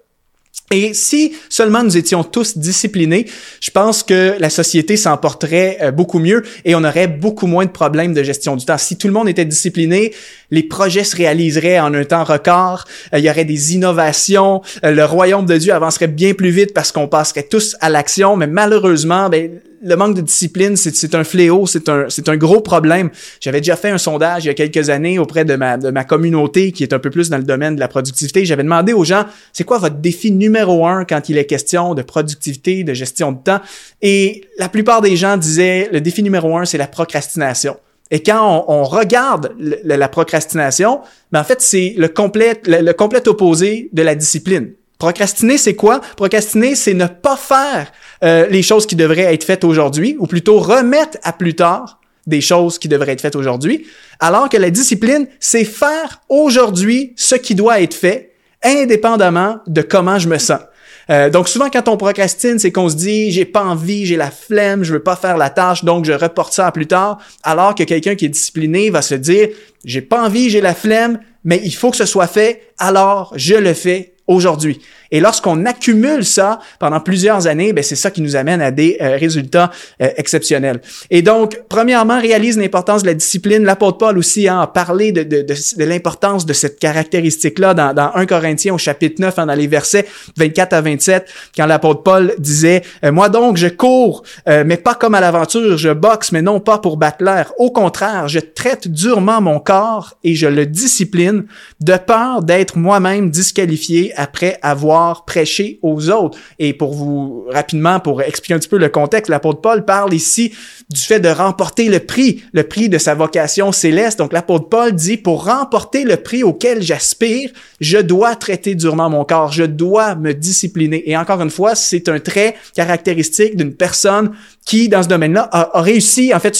Et 0.72 0.94
si 0.94 1.34
seulement 1.48 1.82
nous 1.82 1.96
étions 1.96 2.22
tous 2.22 2.56
disciplinés, 2.56 3.26
je 3.60 3.72
pense 3.72 4.04
que 4.04 4.36
la 4.38 4.50
société 4.50 4.96
s'en 4.96 5.16
porterait 5.16 5.78
euh, 5.82 5.90
beaucoup 5.90 6.20
mieux 6.20 6.44
et 6.64 6.76
on 6.76 6.84
aurait 6.84 7.08
beaucoup 7.08 7.48
moins 7.48 7.66
de 7.66 7.70
problèmes 7.70 8.14
de 8.14 8.22
gestion 8.22 8.54
du 8.54 8.64
temps. 8.64 8.78
Si 8.78 8.96
tout 8.96 9.08
le 9.08 9.12
monde 9.12 9.28
était 9.28 9.44
discipliné, 9.44 10.14
les 10.52 10.62
projets 10.62 11.02
se 11.02 11.16
réaliseraient 11.16 11.80
en 11.80 11.92
un 11.92 12.04
temps 12.04 12.22
record, 12.22 12.84
euh, 13.12 13.18
il 13.18 13.24
y 13.24 13.30
aurait 13.30 13.44
des 13.44 13.74
innovations, 13.74 14.62
euh, 14.84 14.92
le 14.92 15.04
royaume 15.04 15.46
de 15.46 15.56
Dieu 15.56 15.72
avancerait 15.72 16.06
bien 16.06 16.34
plus 16.34 16.50
vite 16.50 16.72
parce 16.72 16.92
qu'on 16.92 17.08
passerait 17.08 17.42
tous 17.42 17.76
à 17.80 17.90
l'action, 17.90 18.36
mais 18.36 18.46
malheureusement, 18.46 19.28
ben, 19.28 19.50
le 19.82 19.96
manque 19.96 20.14
de 20.14 20.20
discipline, 20.20 20.76
c'est 20.76 21.14
un 21.14 21.24
fléau, 21.24 21.66
c'est 21.66 21.88
un, 21.88 22.36
gros 22.36 22.60
problème. 22.60 23.10
J'avais 23.40 23.60
déjà 23.60 23.76
fait 23.76 23.88
un 23.88 23.98
sondage 23.98 24.44
il 24.44 24.48
y 24.48 24.50
a 24.50 24.54
quelques 24.54 24.90
années 24.90 25.18
auprès 25.18 25.44
de 25.44 25.56
ma, 25.56 25.78
de 25.78 25.90
communauté 26.02 26.72
qui 26.72 26.82
est 26.82 26.92
un 26.92 26.98
peu 26.98 27.10
plus 27.10 27.30
dans 27.30 27.38
le 27.38 27.44
domaine 27.44 27.76
de 27.76 27.80
la 27.80 27.88
productivité. 27.88 28.44
J'avais 28.44 28.62
demandé 28.62 28.92
aux 28.92 29.04
gens, 29.04 29.24
c'est 29.52 29.64
quoi 29.64 29.78
votre 29.78 29.96
défi 29.96 30.32
numéro 30.32 30.86
un 30.86 31.04
quand 31.04 31.28
il 31.28 31.38
est 31.38 31.46
question 31.46 31.94
de 31.94 32.02
productivité, 32.02 32.84
de 32.84 32.92
gestion 32.92 33.32
de 33.32 33.38
temps? 33.38 33.60
Et 34.02 34.44
la 34.58 34.68
plupart 34.68 35.00
des 35.00 35.16
gens 35.16 35.36
disaient, 35.36 35.88
le 35.92 36.00
défi 36.00 36.22
numéro 36.22 36.56
un, 36.56 36.64
c'est 36.64 36.78
la 36.78 36.88
procrastination. 36.88 37.76
Et 38.10 38.22
quand 38.22 38.64
on, 38.66 38.82
regarde 38.82 39.54
la 39.58 40.08
procrastination, 40.08 41.00
ben 41.30 41.40
en 41.40 41.44
fait, 41.44 41.60
c'est 41.60 41.94
le 41.96 42.08
complet, 42.08 42.60
le 42.66 42.92
complet 42.92 43.26
opposé 43.28 43.88
de 43.92 44.02
la 44.02 44.16
discipline. 44.16 44.72
Procrastiner, 45.00 45.56
c'est 45.56 45.74
quoi? 45.74 46.00
Procrastiner, 46.14 46.74
c'est 46.74 46.92
ne 46.92 47.06
pas 47.06 47.36
faire 47.36 47.90
euh, 48.22 48.46
les 48.48 48.62
choses 48.62 48.86
qui 48.86 48.96
devraient 48.96 49.32
être 49.34 49.44
faites 49.44 49.64
aujourd'hui, 49.64 50.14
ou 50.18 50.26
plutôt 50.26 50.58
remettre 50.58 51.16
à 51.22 51.32
plus 51.32 51.54
tard 51.54 52.00
des 52.26 52.42
choses 52.42 52.78
qui 52.78 52.86
devraient 52.86 53.12
être 53.12 53.22
faites 53.22 53.34
aujourd'hui, 53.34 53.86
alors 54.20 54.50
que 54.50 54.58
la 54.58 54.68
discipline, 54.68 55.26
c'est 55.40 55.64
faire 55.64 56.20
aujourd'hui 56.28 57.14
ce 57.16 57.34
qui 57.34 57.54
doit 57.54 57.80
être 57.80 57.94
fait, 57.94 58.34
indépendamment 58.62 59.60
de 59.66 59.80
comment 59.80 60.18
je 60.18 60.28
me 60.28 60.36
sens. 60.36 60.60
Euh, 61.08 61.30
donc 61.30 61.48
souvent 61.48 61.70
quand 61.70 61.88
on 61.88 61.96
procrastine, 61.96 62.58
c'est 62.58 62.70
qu'on 62.70 62.90
se 62.90 62.94
dit 62.94 63.30
j'ai 63.30 63.46
pas 63.46 63.64
envie, 63.64 64.04
j'ai 64.04 64.16
la 64.16 64.30
flemme, 64.30 64.84
je 64.84 64.92
veux 64.92 65.02
pas 65.02 65.16
faire 65.16 65.38
la 65.38 65.48
tâche, 65.48 65.82
donc 65.82 66.04
je 66.04 66.12
reporte 66.12 66.52
ça 66.52 66.66
à 66.66 66.72
plus 66.72 66.86
tard. 66.86 67.18
Alors 67.42 67.74
que 67.74 67.84
quelqu'un 67.84 68.16
qui 68.16 68.26
est 68.26 68.28
discipliné 68.28 68.90
va 68.90 69.00
se 69.00 69.14
dire 69.14 69.48
j'ai 69.84 70.02
pas 70.02 70.22
envie, 70.22 70.50
j'ai 70.50 70.60
la 70.60 70.74
flemme, 70.74 71.18
mais 71.42 71.58
il 71.64 71.74
faut 71.74 71.90
que 71.90 71.96
ce 71.96 72.04
soit 72.04 72.26
fait, 72.26 72.62
alors 72.78 73.32
je 73.34 73.54
le 73.54 73.72
fais 73.72 74.14
aujourd'hui. 74.30 74.80
Et 75.10 75.20
lorsqu'on 75.20 75.66
accumule 75.66 76.24
ça 76.24 76.60
pendant 76.78 77.00
plusieurs 77.00 77.46
années, 77.46 77.72
ben 77.72 77.82
c'est 77.82 77.96
ça 77.96 78.10
qui 78.10 78.22
nous 78.22 78.36
amène 78.36 78.60
à 78.60 78.70
des 78.70 78.96
euh, 79.00 79.16
résultats 79.16 79.70
euh, 80.00 80.08
exceptionnels. 80.16 80.80
Et 81.10 81.22
donc, 81.22 81.60
premièrement, 81.68 82.20
réalise 82.20 82.58
l'importance 82.58 83.02
de 83.02 83.08
la 83.08 83.14
discipline. 83.14 83.64
L'apôtre 83.64 83.98
Paul 83.98 84.18
aussi 84.18 84.48
hein, 84.48 84.60
a 84.60 84.66
parlé 84.66 85.12
de, 85.12 85.22
de, 85.22 85.42
de, 85.42 85.84
l'importance 85.84 86.46
de 86.46 86.52
cette 86.52 86.78
caractéristique-là 86.78 87.74
dans, 87.74 87.92
dans 87.92 88.12
1 88.14 88.26
Corinthiens 88.26 88.74
au 88.74 88.78
chapitre 88.78 89.20
9, 89.20 89.38
hein, 89.38 89.46
dans 89.46 89.54
les 89.54 89.66
versets 89.66 90.06
24 90.36 90.72
à 90.72 90.80
27, 90.80 91.28
quand 91.56 91.66
l'apôtre 91.66 92.02
Paul 92.02 92.34
disait 92.38 92.82
euh, 93.04 93.12
Moi 93.12 93.28
donc, 93.28 93.56
je 93.56 93.68
cours, 93.68 94.22
mais 94.46 94.76
pas 94.76 94.94
comme 94.94 95.14
à 95.14 95.20
l'aventure, 95.20 95.76
je 95.76 95.90
boxe, 95.90 96.32
mais 96.32 96.42
non 96.42 96.60
pas 96.60 96.78
pour 96.78 96.96
battre 96.96 97.24
l'air. 97.24 97.52
Au 97.58 97.70
contraire, 97.70 98.28
je 98.28 98.40
traite 98.40 98.88
durement 98.88 99.40
mon 99.40 99.58
corps 99.58 100.14
et 100.24 100.34
je 100.34 100.46
le 100.46 100.66
discipline 100.66 101.44
de 101.80 101.96
peur 101.96 102.42
d'être 102.42 102.76
moi-même 102.76 103.30
disqualifié 103.30 104.12
après 104.16 104.58
avoir 104.62 104.99
prêché 105.26 105.78
aux 105.82 106.10
autres. 106.10 106.38
Et 106.58 106.72
pour 106.72 106.92
vous, 106.94 107.46
rapidement, 107.50 108.00
pour 108.00 108.22
expliquer 108.22 108.54
un 108.54 108.58
petit 108.58 108.68
peu 108.68 108.78
le 108.78 108.88
contexte, 108.88 109.28
l'apôtre 109.28 109.60
Paul 109.60 109.84
parle 109.84 110.14
ici 110.14 110.52
du 110.88 111.00
fait 111.00 111.20
de 111.20 111.28
remporter 111.28 111.88
le 111.88 112.00
prix, 112.00 112.42
le 112.52 112.64
prix 112.64 112.88
de 112.88 112.98
sa 112.98 113.14
vocation 113.14 113.72
céleste. 113.72 114.18
Donc 114.18 114.32
l'apôtre 114.32 114.68
Paul 114.68 114.92
dit, 114.92 115.16
pour 115.16 115.44
remporter 115.44 116.04
le 116.04 116.16
prix 116.16 116.42
auquel 116.42 116.82
j'aspire, 116.82 117.50
je 117.80 117.98
dois 117.98 118.36
traiter 118.36 118.74
durement 118.74 119.10
mon 119.10 119.24
corps, 119.24 119.52
je 119.52 119.64
dois 119.64 120.14
me 120.14 120.34
discipliner. 120.34 121.08
Et 121.08 121.16
encore 121.16 121.40
une 121.40 121.50
fois, 121.50 121.74
c'est 121.74 122.08
un 122.08 122.18
trait 122.18 122.56
caractéristique 122.74 123.56
d'une 123.56 123.74
personne 123.74 124.32
qui, 124.64 124.88
dans 124.88 125.02
ce 125.02 125.08
domaine-là, 125.08 125.48
a, 125.52 125.80
réussi, 125.80 126.34
en 126.34 126.40
fait, 126.40 126.58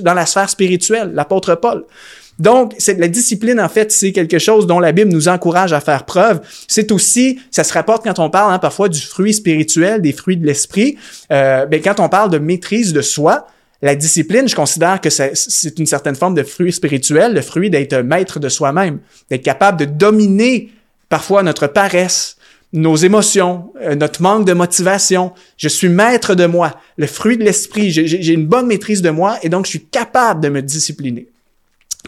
dans 0.00 0.14
la 0.14 0.26
sphère 0.26 0.48
spirituelle, 0.48 1.12
l'apôtre 1.14 1.54
Paul. 1.54 1.84
Donc, 2.38 2.74
c'est 2.78 2.98
la 2.98 3.08
discipline, 3.08 3.60
en 3.60 3.68
fait, 3.68 3.92
c'est 3.92 4.12
quelque 4.12 4.38
chose 4.38 4.66
dont 4.66 4.80
la 4.80 4.92
Bible 4.92 5.12
nous 5.12 5.28
encourage 5.28 5.72
à 5.72 5.80
faire 5.80 6.04
preuve. 6.04 6.40
C'est 6.66 6.90
aussi, 6.90 7.40
ça 7.50 7.62
se 7.62 7.72
rapporte 7.72 8.04
quand 8.04 8.18
on 8.18 8.30
parle 8.30 8.52
hein, 8.52 8.58
parfois 8.58 8.88
du 8.88 9.00
fruit 9.00 9.34
spirituel, 9.34 10.00
des 10.00 10.12
fruits 10.12 10.36
de 10.36 10.46
l'esprit. 10.46 10.96
Euh, 11.30 11.66
ben, 11.66 11.80
quand 11.82 12.00
on 12.00 12.08
parle 12.08 12.30
de 12.30 12.38
maîtrise 12.38 12.92
de 12.92 13.02
soi, 13.02 13.46
la 13.82 13.96
discipline, 13.96 14.48
je 14.48 14.54
considère 14.54 15.00
que 15.00 15.10
c'est 15.10 15.78
une 15.78 15.86
certaine 15.86 16.14
forme 16.14 16.34
de 16.34 16.44
fruit 16.44 16.72
spirituel, 16.72 17.34
le 17.34 17.42
fruit 17.42 17.68
d'être 17.68 17.96
maître 17.98 18.38
de 18.38 18.48
soi-même, 18.48 19.00
d'être 19.28 19.42
capable 19.42 19.80
de 19.80 19.84
dominer 19.84 20.70
parfois 21.08 21.42
notre 21.42 21.66
paresse, 21.66 22.36
nos 22.72 22.96
émotions, 22.96 23.72
euh, 23.82 23.94
notre 23.94 24.22
manque 24.22 24.46
de 24.46 24.52
motivation. 24.52 25.32
Je 25.56 25.68
suis 25.68 25.88
maître 25.88 26.34
de 26.34 26.46
moi, 26.46 26.80
le 26.96 27.06
fruit 27.06 27.36
de 27.36 27.44
l'esprit. 27.44 27.90
J'ai 27.90 28.32
une 28.32 28.46
bonne 28.46 28.66
maîtrise 28.66 29.02
de 29.02 29.10
moi 29.10 29.36
et 29.42 29.48
donc 29.48 29.66
je 29.66 29.70
suis 29.70 29.84
capable 29.84 30.40
de 30.40 30.48
me 30.48 30.62
discipliner. 30.62 31.26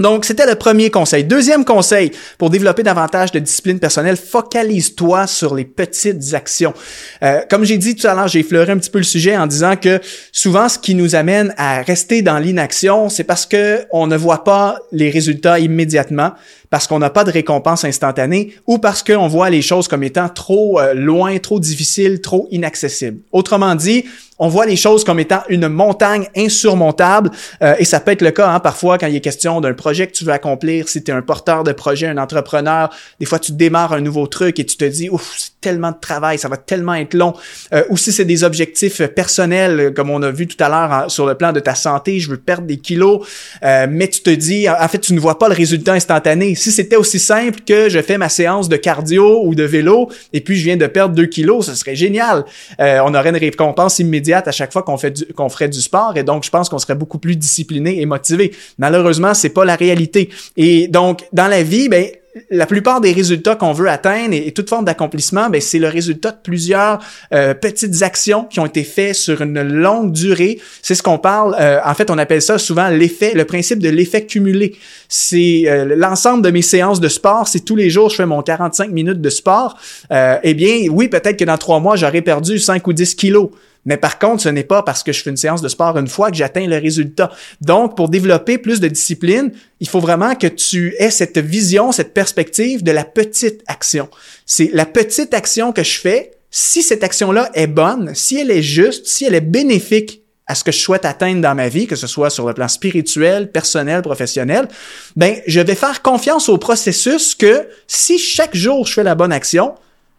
Donc, 0.01 0.25
c'était 0.25 0.47
le 0.47 0.57
premier 0.57 0.91
conseil. 0.91 1.23
Deuxième 1.23 1.65
conseil, 1.65 2.11
pour 2.37 2.51
développer 2.51 2.83
davantage 2.83 3.31
de 3.31 3.39
discipline 3.39 3.79
personnelle, 3.79 4.17
focalise-toi 4.17 5.29
sur 5.29 5.55
les 5.55 5.65
petites 5.65 6.35
actions. 6.35 6.75
Euh, 7.23 7.43
comme 7.49 7.65
j'ai 7.65 7.79
dit 7.79 7.95
tout 7.95 8.09
à 8.09 8.15
l'heure, 8.15 8.27
j'ai 8.27 8.41
effleuré 8.41 8.73
un 8.73 8.79
petit 8.79 8.91
peu 8.91 8.99
le 8.99 9.05
sujet 9.05 9.37
en 9.37 9.47
disant 9.47 9.77
que 9.77 10.01
souvent, 10.33 10.69
ce 10.69 10.81
qui 10.81 10.97
nous 10.97 11.15
amène 11.15 11.55
à 11.59 11.81
rester 11.83 12.23
dans 12.23 12.39
l'inaction, 12.39 13.09
c'est 13.09 13.23
parce 13.23 13.47
que 13.47 13.85
on 13.93 14.09
ne 14.09 14.17
voit 14.17 14.43
pas 14.43 14.79
les 14.91 15.11
résultats 15.11 15.61
immédiatement 15.61 16.33
parce 16.75 16.89
qu'on 16.89 16.99
n'a 16.99 17.09
pas 17.09 17.23
de 17.23 17.31
récompense 17.31 17.85
instantanée 17.85 18.53
ou 18.67 18.79
parce 18.79 19.05
qu'on 19.05 19.29
voit 19.29 19.49
les 19.49 19.63
choses 19.63 19.87
comme 19.87 20.03
étant 20.03 20.29
trop 20.29 20.81
euh, 20.81 20.93
loin, 20.93 21.39
trop 21.39 21.61
difficiles, 21.61 22.21
trop 22.21 22.49
inaccessibles. 22.51 23.21
Autrement 23.31 23.77
dit, 23.77 24.07
on 24.39 24.49
voit 24.49 24.67
les 24.67 24.75
choses 24.75 25.05
comme 25.05 25.21
étant 25.21 25.43
une 25.49 25.69
montagne 25.69 26.27
insurmontable 26.37 27.31
euh, 27.63 27.77
et 27.79 27.85
ça 27.85 28.01
peut 28.01 28.11
être 28.11 28.23
le 28.23 28.33
cas 28.33 28.51
hein, 28.51 28.59
parfois 28.59 28.99
quand 28.99 29.07
il 29.07 29.15
est 29.15 29.21
question 29.21 29.61
d'un 29.61 29.75
projet 29.75 30.09
que 30.09 30.13
tu 30.13 30.25
veux 30.25 30.33
accomplir, 30.33 30.89
si 30.89 31.05
tu 31.05 31.13
es 31.13 31.15
un 31.15 31.23
porteur 31.23 31.63
de 31.63 31.73
projet, 31.73 32.09
un 32.09 32.19
entrepreneur, 32.19 32.91
des 33.21 33.27
fois 33.27 33.39
tu 33.39 33.53
démarres 33.53 33.93
un 33.93 34.01
nouveau 34.01 34.27
truc 34.27 34.59
et 34.59 34.67
tu 34.67 34.77
te 34.77 34.85
dis 34.85 35.09
ouf, 35.09 35.35
c'est 35.39 35.61
tellement 35.61 35.93
de 35.93 36.01
travail, 36.01 36.39
ça 36.39 36.49
va 36.49 36.57
tellement 36.57 36.95
être 36.95 37.15
long. 37.15 37.35
Euh, 37.73 37.85
ou 37.89 37.97
si 37.97 38.11
c'est 38.13 38.25
des 38.25 38.43
objectifs 38.43 39.01
personnels 39.07 39.95
comme 39.95 40.11
on 40.11 40.21
a 40.23 40.33
vu 40.33 40.49
tout 40.49 40.63
à 40.63 40.69
l'heure 40.69 40.93
hein, 40.93 41.09
sur 41.09 41.27
le 41.27 41.37
plan 41.37 41.53
de 41.53 41.61
ta 41.61 41.77
santé, 41.77 42.19
je 42.19 42.31
veux 42.31 42.37
perdre 42.37 42.67
des 42.67 42.79
kilos, 42.79 43.27
mais 43.63 44.09
tu 44.09 44.23
te 44.23 44.31
dis 44.31 44.69
en 44.69 44.89
fait 44.89 44.99
tu 44.99 45.15
ne 45.15 45.21
vois 45.21 45.39
pas 45.39 45.49
le 45.49 45.55
résultat 45.55 45.93
instantané 45.93 46.55
si 46.65 46.73
c'était 46.73 46.97
aussi 46.97 47.19
simple 47.19 47.61
que 47.67 47.91
je 47.91 48.01
fais 48.01 48.17
ma 48.17 48.31
séance 48.31 48.71
de 48.71 48.77
cardio 48.77 49.45
ou 49.45 49.55
de 49.55 49.65
vélo 49.65 50.09
et 50.33 50.41
puis 50.41 50.57
je 50.57 50.65
viens 50.65 50.79
de 50.79 50.87
perdre 50.87 51.15
2 51.15 51.27
kilos, 51.27 51.67
ce 51.67 51.75
serait 51.75 51.95
génial. 51.95 52.47
Euh, 52.81 53.01
on 53.05 53.15
aurait 53.15 53.29
une 53.29 53.37
récompense 53.37 53.99
immédiate 53.99 54.49
à 54.49 54.53
chaque 54.53 54.73
fois 54.73 54.83
qu'on 54.83 54.97
fait 54.97 55.31
qu'on 55.35 55.51
ferait 55.51 55.69
du 55.69 55.83
sport 55.83 56.17
et 56.17 56.23
donc 56.23 56.43
je 56.45 56.51
pense 56.51 56.71
qu'on 56.71 56.79
serait 56.79 56.95
beaucoup 56.95 57.19
plus 57.19 57.37
discipliné 57.37 58.01
et 58.01 58.07
motivé. 58.07 58.53
Malheureusement, 58.79 59.35
c'est 59.35 59.51
pas 59.51 59.67
la 59.67 59.77
réalité. 59.77 60.31
Et 60.57 60.89
donc 60.89 61.25
dans 61.35 61.49
la 61.49 61.63
vie, 61.63 61.91
ben 61.91 62.07
la 62.51 62.67
plupart 62.67 63.01
des 63.01 63.13
résultats 63.13 63.55
qu'on 63.55 63.73
veut 63.73 63.89
atteindre 63.89 64.35
et, 64.35 64.51
toute 64.53 64.69
forme 64.69 64.85
d'accomplissement, 64.85 65.49
ben, 65.51 65.61
c'est 65.61 65.79
le 65.79 65.89
résultat 65.89 66.33
de 66.33 66.39
plusieurs 66.43 67.01
euh, 67.33 67.55
petites 67.55 68.03
actions 68.03 68.45
qui 68.45 68.61
ont 68.61 68.67
été 68.67 68.83
faites 68.83 69.15
sur 69.15 69.41
une 69.41 69.63
longue 69.63 70.13
durée. 70.13 70.59
C'est 70.83 70.95
ce 70.95 71.03
qu'on 71.03 71.19
parle, 71.19 71.55
euh, 71.59 71.79
en 71.85 71.95
fait, 71.95 72.11
on 72.11 72.19
appelle 72.19 72.43
ça 72.43 72.59
souvent 72.59 72.89
l'effet, 72.89 73.35
le 73.35 73.45
principe 73.45 73.79
de 73.79 73.89
l'effet 73.89 74.27
cumulé. 74.27 74.77
C'est 75.09 75.65
euh, 75.67 75.95
l'ensemble 75.97 76.43
de 76.43 76.51
mes 76.51 76.63
séances 76.63 77.01
de 77.01 77.09
sport, 77.09 77.47
c'est 77.47 77.65
tous 77.65 77.77
les 77.77 77.91
jours 77.91 78.11
je 78.11 78.17
fais 78.17 78.27
mon 78.27 78.43
45 78.43 78.91
minutes 78.91 79.21
de 79.21 79.31
sport. 79.31 79.79
eh 80.11 80.55
bien, 80.55 80.89
oui, 80.91 81.09
peut-être 81.09 81.37
que 81.37 81.45
dans 81.45 81.59
trois 81.59 81.81
mois, 81.81 81.97
j'aurais 81.97 82.23
perdu 82.23 82.59
5 82.59 82.87
ou 82.87 82.93
10 82.93 83.15
kilos. 83.15 83.51
Mais 83.85 83.97
par 83.97 84.19
contre, 84.19 84.43
ce 84.43 84.49
n'est 84.49 84.65
pas 84.65 84.83
parce 84.83 85.03
que 85.03 85.13
je 85.13 85.23
fais 85.23 85.31
une 85.31 85.37
séance 85.37 85.63
de 85.63 85.69
sport 85.69 85.99
une 85.99 86.09
fois 86.09 86.31
que 86.31 86.37
j'atteins 86.37 86.67
le 86.67 86.79
résultat. 86.79 87.31
Donc, 87.61 87.97
pour 87.97 88.09
développer 88.09 88.59
plus 88.59 88.81
de 88.81 88.89
discipline, 88.89 89.53
il 89.81 89.89
faut 89.89 90.01
vraiment 90.01 90.35
que 90.35 90.47
tu 90.47 90.95
aies 90.99 91.11
cette 91.11 91.39
vision, 91.39 91.93
cette 91.93 92.15
perspective 92.15 92.83
de 92.83 92.93
la 92.93 93.05
petite 93.05 93.63
action. 93.67 94.09
C'est 94.47 94.71
la 94.73 94.87
petite 94.87 95.35
action 95.35 95.73
que 95.73 95.83
je 95.83 95.99
fais. 96.01 96.33
Si 96.51 96.83
cette 96.83 97.05
action-là 97.05 97.51
est 97.55 97.67
bonne, 97.67 98.15
si 98.15 98.39
elle 98.39 98.51
est 98.51 98.63
juste, 98.63 99.07
si 99.07 99.25
elle 99.25 99.35
est 99.35 99.41
bénéfique 99.41 100.23
à 100.47 100.55
ce 100.55 100.63
que 100.63 100.73
je 100.73 100.79
souhaite 100.79 101.05
atteindre 101.05 101.41
dans 101.41 101.55
ma 101.55 101.69
vie, 101.69 101.87
que 101.87 101.97
ce 101.97 102.07
soit 102.07 102.31
sur 102.31 102.47
le 102.47 102.55
plan 102.55 102.69
spirituel, 102.69 103.51
personnel, 103.51 104.03
professionnel, 104.03 104.69
ben, 105.17 105.37
je 105.47 105.61
vais 105.61 105.75
faire 105.75 106.03
confiance 106.03 106.49
au 106.49 106.59
processus 106.59 107.35
que 107.35 107.67
si 107.87 108.19
chaque 108.19 108.55
jour 108.55 108.87
je 108.87 108.93
fais 108.93 109.03
la 109.03 109.15
bonne 109.15 109.33
action, 109.33 109.75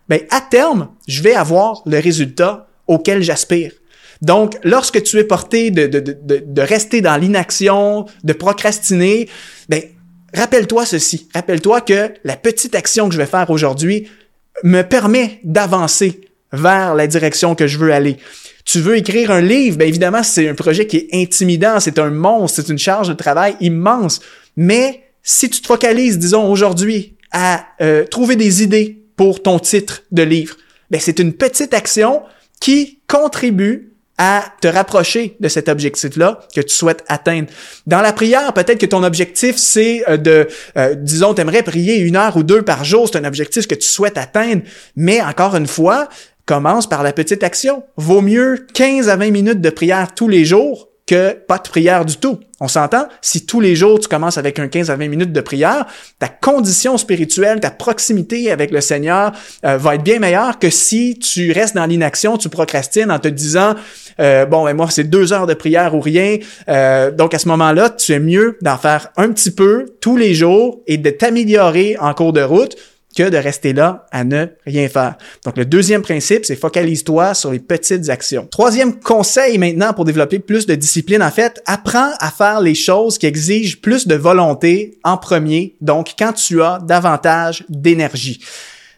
ben, 0.10 0.22
à 0.31 0.41
terme, 0.41 0.89
je 1.07 1.22
vais 1.22 1.36
avoir 1.36 1.84
le 1.86 2.00
résultat 2.00 2.67
auquel 2.88 3.24
j'aspire. 3.24 3.72
Donc, 4.22 4.58
lorsque 4.63 5.04
tu 5.04 5.18
es 5.18 5.24
porté 5.24 5.72
de, 5.72 5.88
de, 5.88 6.00
de, 6.00 6.44
de 6.46 6.62
rester 6.62 7.01
dans 7.01 7.18
l'inaction, 7.18 8.06
de 8.24 8.34
procrastiner, 8.34 9.27
ben, 9.70 9.82
rappelle-toi 10.34 10.86
ceci. 10.86 11.27
Rappelle-toi 11.34 11.82
que 11.82 12.13
la 12.24 12.38
petite 12.38 12.75
action 12.75 13.08
que 13.10 13.13
je 13.13 13.20
vais 13.20 13.25
faire 13.25 13.50
aujourd'hui 13.50 14.08
me 14.63 14.84
permet 14.84 15.39
d'avancer 15.44 16.22
vers 16.54 16.96
la 16.96 17.08
direction 17.08 17.56
que 17.56 17.68
je 17.68 17.77
veux 17.77 17.92
aller. 17.92 18.18
Tu 18.63 18.80
veux 18.80 18.98
écrire 18.98 19.32
un 19.32 19.42
livre, 19.42 19.77
bien 19.77 19.88
évidemment, 19.88 20.24
c'est 20.24 20.48
un 20.48 20.56
projet 20.56 20.88
qui 20.88 20.98
est 20.98 21.10
intimidant, 21.13 21.80
c'est 21.80 22.00
un 22.00 22.10
monstre, 22.10 22.62
c'est 22.62 22.72
une 22.72 22.80
charge 22.80 23.10
de 23.10 23.13
travail 23.13 23.56
immense. 23.60 24.22
Mais 24.56 25.04
si 25.22 25.50
tu 25.50 25.62
te 25.62 25.68
focalises, 25.68 26.18
disons, 26.18 26.50
aujourd'hui 26.50 27.15
à 27.32 27.65
euh, 27.82 28.06
trouver 28.06 28.36
des 28.36 28.63
idées 28.63 29.04
pour 29.18 29.44
ton 29.44 29.60
titre 29.60 30.04
de 30.12 30.24
livre, 30.24 30.56
ben 30.89 31.01
c'est 31.01 31.20
une 31.20 31.34
petite 31.34 31.74
action 31.74 32.22
qui 32.60 33.00
contribue 33.08 33.92
à 34.18 34.46
te 34.62 34.68
rapprocher 34.68 35.36
de 35.40 35.50
cet 35.50 35.68
objectif-là 35.68 36.40
que 36.56 36.62
tu 36.62 36.74
souhaites 36.74 37.04
atteindre. 37.08 37.50
Dans 37.86 38.02
la 38.02 38.14
prière, 38.14 38.54
peut-être 38.54 38.80
que 38.80 38.86
ton 38.86 39.04
objectif, 39.04 39.58
c'est 39.58 40.10
euh, 40.10 40.16
de, 40.18 40.48
euh, 40.78 40.96
disons, 40.96 41.34
tu 41.34 41.42
aimerais 41.42 41.64
prier 41.64 41.98
une 41.98 42.16
heure 42.16 42.38
ou 42.38 42.44
deux 42.44 42.62
par 42.62 42.86
jour, 42.86 43.10
c'est 43.12 43.18
un 43.18 43.26
objectif 43.26 43.68
que 43.68 43.76
tu 43.76 43.88
souhaites 43.88 44.18
atteindre, 44.18 44.62
mais 44.96 45.22
encore 45.22 45.56
une 45.56 45.68
fois, 45.68 46.08
commence 46.46 46.88
par 46.88 47.04
la 47.04 47.12
petite 47.12 47.44
action. 47.44 47.84
Vaut 47.98 48.22
mieux 48.22 48.66
15 48.74 49.10
à 49.10 49.18
20 49.18 49.32
minutes 49.32 49.62
de 49.62 49.70
prière 49.70 50.14
tous 50.16 50.30
les 50.30 50.46
jours 50.46 50.90
que 51.06 51.34
pas 51.34 51.58
de 51.58 51.64
prière 51.64 52.04
du 52.04 52.18
tout. 52.18 52.40
On 52.60 52.68
s'entend? 52.68 53.08
Si 53.22 53.46
tous 53.46 53.60
les 53.60 53.76
jours 53.76 54.00
tu 54.00 54.08
commences 54.08 54.38
avec 54.38 54.60
un 54.60 54.68
15 54.68 54.90
à 54.90 54.96
20 54.96 55.08
minutes 55.10 55.34
de 55.34 55.42
prière, 55.42 55.86
ta 56.20 56.30
condition 56.30 56.98
spirituelle, 56.98 57.60
ta 57.60 57.70
proximité 57.70 58.50
avec 58.52 58.72
le 58.72 58.82
Seigneur 58.82 59.34
euh, 59.66 59.78
va 59.78 59.96
être 59.96 60.04
bien 60.04 60.20
meilleure 60.20 60.58
que 60.58 60.70
si 60.70 61.20
tu 61.20 61.52
restes 61.52 61.76
dans 61.76 61.86
l'inaction, 61.86 62.38
tu 62.38 62.50
procrastines 62.50 63.12
en 63.12 63.20
te 63.20 63.28
disant 63.28 63.76
euh, 64.20 64.46
bon, 64.46 64.64
ben 64.64 64.74
moi 64.74 64.88
c'est 64.90 65.04
deux 65.04 65.34
heures 65.34 65.48
de 65.48 65.54
prière 65.54 65.94
ou 65.96 66.00
rien. 66.00 66.38
Euh, 66.70 67.12
donc 67.12 67.34
à 67.34 67.40
ce 67.40 67.48
moment-là, 67.50 67.90
tu 67.90 68.14
es 68.14 68.20
mieux 68.20 68.58
d'en 68.62 68.78
faire 68.78 69.10
un 69.18 69.32
petit 69.32 69.52
peu 69.52 69.98
tous 70.02 70.18
les 70.18 70.34
jours 70.34 70.82
et 70.88 70.98
de 70.98 71.10
t'améliorer 71.10 71.98
en 72.00 72.14
cours 72.14 72.34
de 72.34 72.42
route 72.42 72.76
que 73.15 73.29
de 73.29 73.38
rester 73.38 73.74
là 73.74 74.05
à 74.12 74.24
ne 74.24 74.48
rien 74.65 74.88
faire. 74.89 75.15
Donc, 75.43 75.57
le 75.57 75.65
deuxième 75.65 76.01
principe, 76.01 76.45
c'est 76.45 76.55
focalise-toi 76.55 77.34
sur 77.34 77.51
les 77.51 77.60
petites 77.60 78.10
actions. 78.10 78.48
Troisième 78.50 79.00
conseil 79.00 79.57
maintenant 79.57 79.93
pour 79.93 80.05
développer 80.05 80.39
plus 80.39 80.65
de 80.65 80.75
discipline, 80.75 81.24
en 81.24 81.31
fait, 81.31 81.62
apprends 81.65 82.12
à 82.19 82.29
faire 82.29 82.62
les 82.62 82.75
choses 82.75 83.17
qui 83.17 83.25
exigent 83.25 83.79
plus 83.81 84.07
de 84.07 84.15
volonté 84.15 84.98
en 85.03 85.17
premier, 85.17 85.75
donc 85.81 86.13
quand 86.17 86.34
tu 86.34 86.62
as 86.62 86.79
davantage 86.79 87.63
d'énergie. 87.69 88.41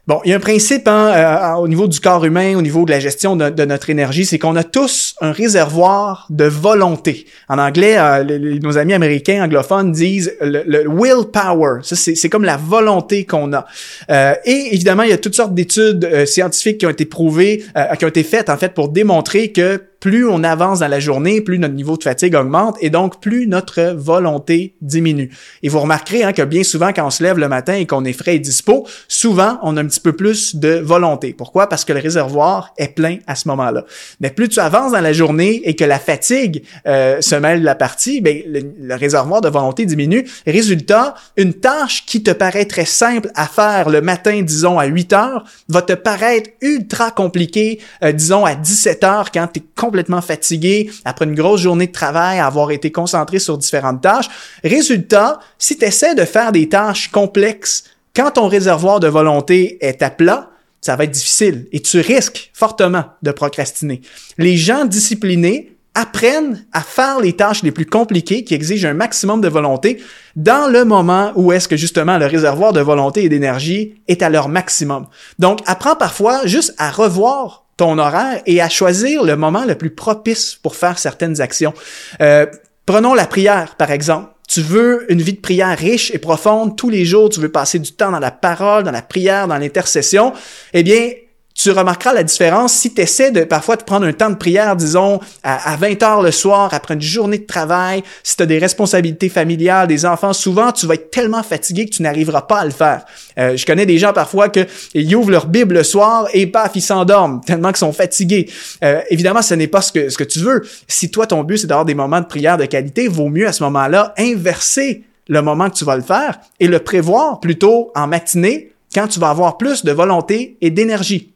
Bon, 0.08 0.22
il 0.24 0.30
y 0.30 0.34
a 0.34 0.38
un 0.38 0.40
principe 0.40 0.88
hein, 0.88 1.12
euh, 1.14 1.56
au 1.56 1.68
niveau 1.68 1.86
du 1.86 2.00
corps 2.00 2.24
humain, 2.24 2.56
au 2.56 2.62
niveau 2.62 2.86
de 2.86 2.92
la 2.92 3.00
gestion 3.02 3.36
de, 3.36 3.66
notre 3.66 3.90
énergie, 3.90 4.26
c'est 4.26 4.40
qu'on 4.40 4.56
a 4.56 4.64
tous 4.64 5.16
un 5.20 5.34
réservoir 5.34 6.28
de 6.30 6.46
volonté. 6.46 7.26
En 7.50 7.58
anglais, 7.58 7.98
euh, 7.98 8.60
nos 8.64 8.78
amis 8.78 8.94
américains 8.94 9.44
anglophones 9.44 9.92
disent 9.92 10.34
le, 10.40 10.86
willpower. 10.88 11.82
Ça, 11.84 11.98
c'est 11.98 12.30
comme 12.30 12.46
la 12.46 12.56
volonté 12.56 13.26
qu'on 13.26 13.52
a. 13.52 13.66
Euh, 14.10 14.34
et 14.46 14.70
évidemment, 14.72 15.04
il 15.04 15.10
y 15.10 15.14
a 15.14 15.18
toutes 15.18 15.36
sortes 15.36 15.54
d'études 15.54 16.26
scientifiques 16.26 16.78
qui 16.78 16.86
ont 16.86 16.92
été 16.92 17.06
prouvées, 17.06 17.66
qui 18.00 18.06
ont 18.06 18.10
été 18.10 18.24
faites 18.24 18.50
en 18.50 18.56
fait 18.56 18.74
pour 18.74 18.88
démontrer 18.88 19.52
que 19.52 19.82
plus 20.00 20.28
on 20.28 20.44
avance 20.44 20.80
dans 20.80 20.88
la 20.88 21.00
journée, 21.00 21.42
plus 21.42 21.60
notre 21.60 21.74
niveau 21.74 21.98
de 21.98 22.04
fatigue 22.04 22.36
augmente 22.36 22.78
et 22.82 22.90
donc 22.90 23.20
plus 23.20 23.48
notre 23.48 23.94
volonté 23.94 24.76
diminue. 24.82 25.32
Et 25.64 25.70
vous 25.70 25.80
remarquerez 25.80 26.24
hein, 26.24 26.34
que 26.34 26.42
bien 26.44 26.64
souvent, 26.64 26.94
quand 26.94 27.06
on 27.06 27.10
se 27.10 27.24
lève 27.24 27.38
le 27.38 27.48
matin 27.48 27.74
et 27.74 27.86
qu'on 27.86 28.06
est 28.06 28.14
frais 28.14 28.36
et 28.36 28.40
dispo, 28.40 28.88
souvent, 29.08 29.60
on 29.64 29.78
a 29.78 29.82
un 29.82 29.86
petit 29.86 30.00
peu 30.00 30.14
plus 30.14 30.56
de 30.56 30.80
volonté. 30.80 31.34
Pourquoi? 31.34 31.68
Parce 31.68 31.86
que 31.86 31.94
le 31.94 32.00
réservoir 32.00 32.74
est 32.78 32.90
plein 32.96 33.18
à 33.28 33.36
ce 33.36 33.48
moment-là. 33.50 33.86
Mais 34.20 34.30
plus 34.30 34.50
tu 34.50 34.60
avances 34.60 34.92
dans 34.92 35.02
la 35.02 35.14
journée 35.14 35.62
et 35.66 35.76
que 35.76 35.84
la 35.84 36.00
fatigue 36.00 36.64
euh, 36.86 37.22
se 37.22 37.36
mêle 37.36 37.62
de 37.62 37.66
la 37.66 37.76
partie, 37.76 38.22
bien, 38.22 38.40
le, 38.46 38.96
réservoir 38.96 39.42
de 39.42 39.50
volonté 39.50 39.86
diminue. 39.86 40.26
Résultat, 40.46 41.16
une 41.38 41.54
tâche 41.54 42.06
qui 42.06 42.24
te 42.24 42.32
paraît 42.32 42.66
très 42.66 42.86
simple 42.86 43.30
à 43.36 43.48
faire 43.48 43.90
le 43.90 44.02
matin, 44.02 44.42
disons, 44.42 44.80
à 44.80 44.86
8 44.86 45.14
heures, 45.14 45.44
va 45.70 45.82
te 45.82 45.94
paraître 45.94 46.50
ultra 46.62 47.12
compliquée, 47.12 47.80
euh, 48.04 48.12
disons, 48.12 48.46
à 48.46 48.56
17 48.56 49.04
heures 49.04 49.32
quand 49.32 49.48
tu 49.48 49.60
es 49.60 49.64
complètement 49.88 50.22
fatigué 50.22 50.92
après 51.06 51.24
une 51.24 51.34
grosse 51.34 51.62
journée 51.62 51.88
de 51.88 51.94
travail, 51.94 52.40
avoir 52.40 52.72
été 52.72 52.92
concentré 52.92 53.40
sur 53.40 53.58
différentes 53.58 54.02
tâches. 54.02 54.28
Résultat, 54.66 55.40
si 55.58 55.78
tu 55.78 55.86
essaies 55.86 56.14
de 56.14 56.26
faire 56.26 56.52
des 56.52 56.68
tâches 56.68 57.10
complexes 57.10 57.86
quand 58.14 58.32
ton 58.32 58.50
réservoir 58.50 59.00
de 59.00 59.08
volonté 59.08 59.78
est 59.80 60.02
à 60.02 60.10
plat, 60.10 60.50
ça 60.82 60.98
va 60.98 61.06
être 61.06 61.12
difficile 61.12 61.68
et 61.72 61.80
tu 61.80 62.02
risques 62.02 62.52
fortement 62.54 63.06
de 63.24 63.32
procrastiner. 63.32 64.02
Les 64.38 64.58
gens 64.58 64.84
disciplinés 64.84 65.78
apprennent 65.96 66.66
à 66.74 66.82
faire 66.82 67.22
les 67.22 67.34
tâches 67.34 67.64
les 67.64 67.72
plus 67.72 67.86
compliquées 67.86 68.44
qui 68.44 68.56
exigent 68.56 68.90
un 68.90 68.94
maximum 68.94 69.40
de 69.40 69.48
volonté 69.48 70.04
dans 70.36 70.70
le 70.70 70.84
moment 70.84 71.32
où 71.36 71.54
est-ce 71.54 71.70
que 71.70 71.78
justement 71.78 72.18
le 72.18 72.26
réservoir 72.26 72.74
de 72.74 72.82
volonté 72.82 73.24
et 73.24 73.30
d'énergie 73.30 73.96
est 74.10 74.22
à 74.22 74.30
leur 74.30 74.50
maximum. 74.50 75.08
Donc, 75.40 75.60
apprends 75.66 75.96
parfois 75.96 76.46
juste 76.46 76.76
à 76.78 76.92
revoir 76.92 77.67
ton 77.78 78.00
horaire 78.00 78.42
et 78.46 78.62
à 78.62 78.70
choisir 78.70 79.24
le 79.24 79.36
moment 79.36 79.64
le 79.66 79.76
plus 79.76 79.92
propice 79.92 80.56
pour 80.56 80.76
faire 80.76 81.00
certaines 81.00 81.40
actions. 81.42 81.74
Euh, 82.22 82.48
prenons 82.86 83.14
la 83.14 83.26
prière, 83.26 83.76
par 83.76 83.92
exemple. 83.92 84.32
Tu 84.48 84.62
veux 84.62 85.12
une 85.12 85.22
vie 85.22 85.34
de 85.34 85.42
prière 85.42 85.78
riche 85.78 86.10
et 86.12 86.20
profonde 86.20 86.78
tous 86.78 86.90
les 86.90 87.06
jours, 87.06 87.30
tu 87.30 87.40
veux 87.42 87.52
passer 87.52 87.80
du 87.80 87.92
temps 87.92 88.12
dans 88.12 88.20
la 88.20 88.32
parole, 88.32 88.84
dans 88.84 88.92
la 88.92 89.02
prière, 89.02 89.48
dans 89.48 89.58
l'intercession, 89.58 90.34
eh 90.74 90.84
bien, 90.84 91.12
tu 91.58 91.72
remarqueras 91.72 92.14
la 92.14 92.24
différence 92.24 92.74
si 92.74 92.94
tu 92.94 93.02
essaies 93.02 93.32
de 93.32 93.44
parfois 93.44 93.78
de 93.78 93.84
prendre 93.84 94.06
un 94.06 94.14
temps 94.14 94.30
de 94.30 94.36
prière, 94.36 94.76
disons, 94.76 95.20
à, 95.44 95.76
20 95.76 96.04
heures 96.04 96.22
le 96.22 96.30
soir, 96.30 96.72
après 96.72 96.94
une 96.94 97.02
journée 97.02 97.40
de 97.40 97.46
travail, 97.46 98.04
si 98.22 98.38
tu 98.38 98.44
as 98.44 98.46
des 98.46 98.60
responsabilités 98.60 99.28
familiales, 99.28 99.88
des 99.88 100.06
enfants, 100.06 100.34
souvent 100.34 100.72
tu 100.72 100.86
vas 100.86 100.94
être 100.94 101.10
tellement 101.10 101.42
fatigué 101.42 101.86
que 101.86 101.96
tu 101.96 102.04
n'arriveras 102.04 102.44
pas 102.44 102.60
à 102.60 102.66
le 102.66 102.72
faire. 102.72 103.06
Euh, 103.40 103.58
je 103.58 103.66
connais 103.66 103.88
des 103.88 103.98
gens 103.98 104.14
parfois 104.14 104.50
que 104.50 104.68
ils 104.94 105.16
ouvrent 105.16 105.32
leur 105.32 105.48
Bible 105.48 105.74
le 105.74 105.84
soir 105.84 106.28
et 106.32 106.46
paf, 106.46 106.72
ils 106.76 106.82
s'endorment 106.82 107.42
tellement 107.42 107.70
qu'ils 107.70 107.78
sont 107.78 107.94
fatigués. 107.94 108.50
Euh, 108.84 109.02
évidemment, 109.10 109.42
ce 109.42 109.56
n'est 109.56 109.68
pas 109.68 109.82
ce 109.82 109.92
que, 109.92 110.10
ce 110.10 110.18
que 110.18 110.24
tu 110.24 110.40
veux. 110.40 110.62
Si 110.88 111.10
toi, 111.10 111.26
ton 111.26 111.44
but, 111.44 111.58
c'est 111.58 111.68
d'avoir 111.68 111.86
des 111.86 111.96
moments 111.96 112.22
de 112.22 112.28
prière 112.28 112.58
de 112.58 112.66
qualité, 112.66 113.08
vaut 113.08 113.30
mieux 113.30 113.48
à 113.48 113.52
ce 113.52 113.64
moment-là 113.64 114.14
inverser 114.20 115.06
le 115.28 115.42
moment 115.42 115.72
que 115.72 115.76
tu 115.76 115.86
vas 115.86 115.96
le 115.96 116.04
faire 116.04 116.40
et 116.60 116.68
le 116.68 116.80
prévoir 116.80 117.40
plutôt 117.40 117.92
en 117.96 118.06
matinée 118.06 118.74
quand 118.94 119.08
tu 119.08 119.20
vas 119.20 119.30
avoir 119.30 119.58
plus 119.58 119.84
de 119.84 119.92
volonté 119.92 120.58
et 120.62 120.70
d'énergie. 120.70 121.34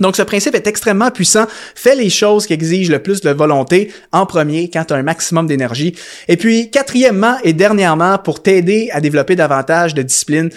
Donc, 0.00 0.16
ce 0.16 0.22
principe 0.22 0.54
est 0.54 0.66
extrêmement 0.66 1.10
puissant. 1.10 1.46
Fais 1.74 1.94
les 1.94 2.10
choses 2.10 2.46
qui 2.46 2.52
exigent 2.52 2.92
le 2.92 2.98
plus 2.98 3.22
de 3.22 3.30
volonté 3.30 3.92
en 4.12 4.26
premier 4.26 4.68
quand 4.68 4.84
tu 4.84 4.92
as 4.92 4.96
un 4.96 5.02
maximum 5.02 5.46
d'énergie. 5.46 5.94
Et 6.28 6.36
puis, 6.36 6.70
quatrièmement 6.70 7.36
et 7.44 7.54
dernièrement, 7.54 8.18
pour 8.18 8.42
t'aider 8.42 8.90
à 8.92 9.00
développer 9.00 9.36
davantage 9.36 9.94
de 9.94 10.02
discipline, 10.02 10.50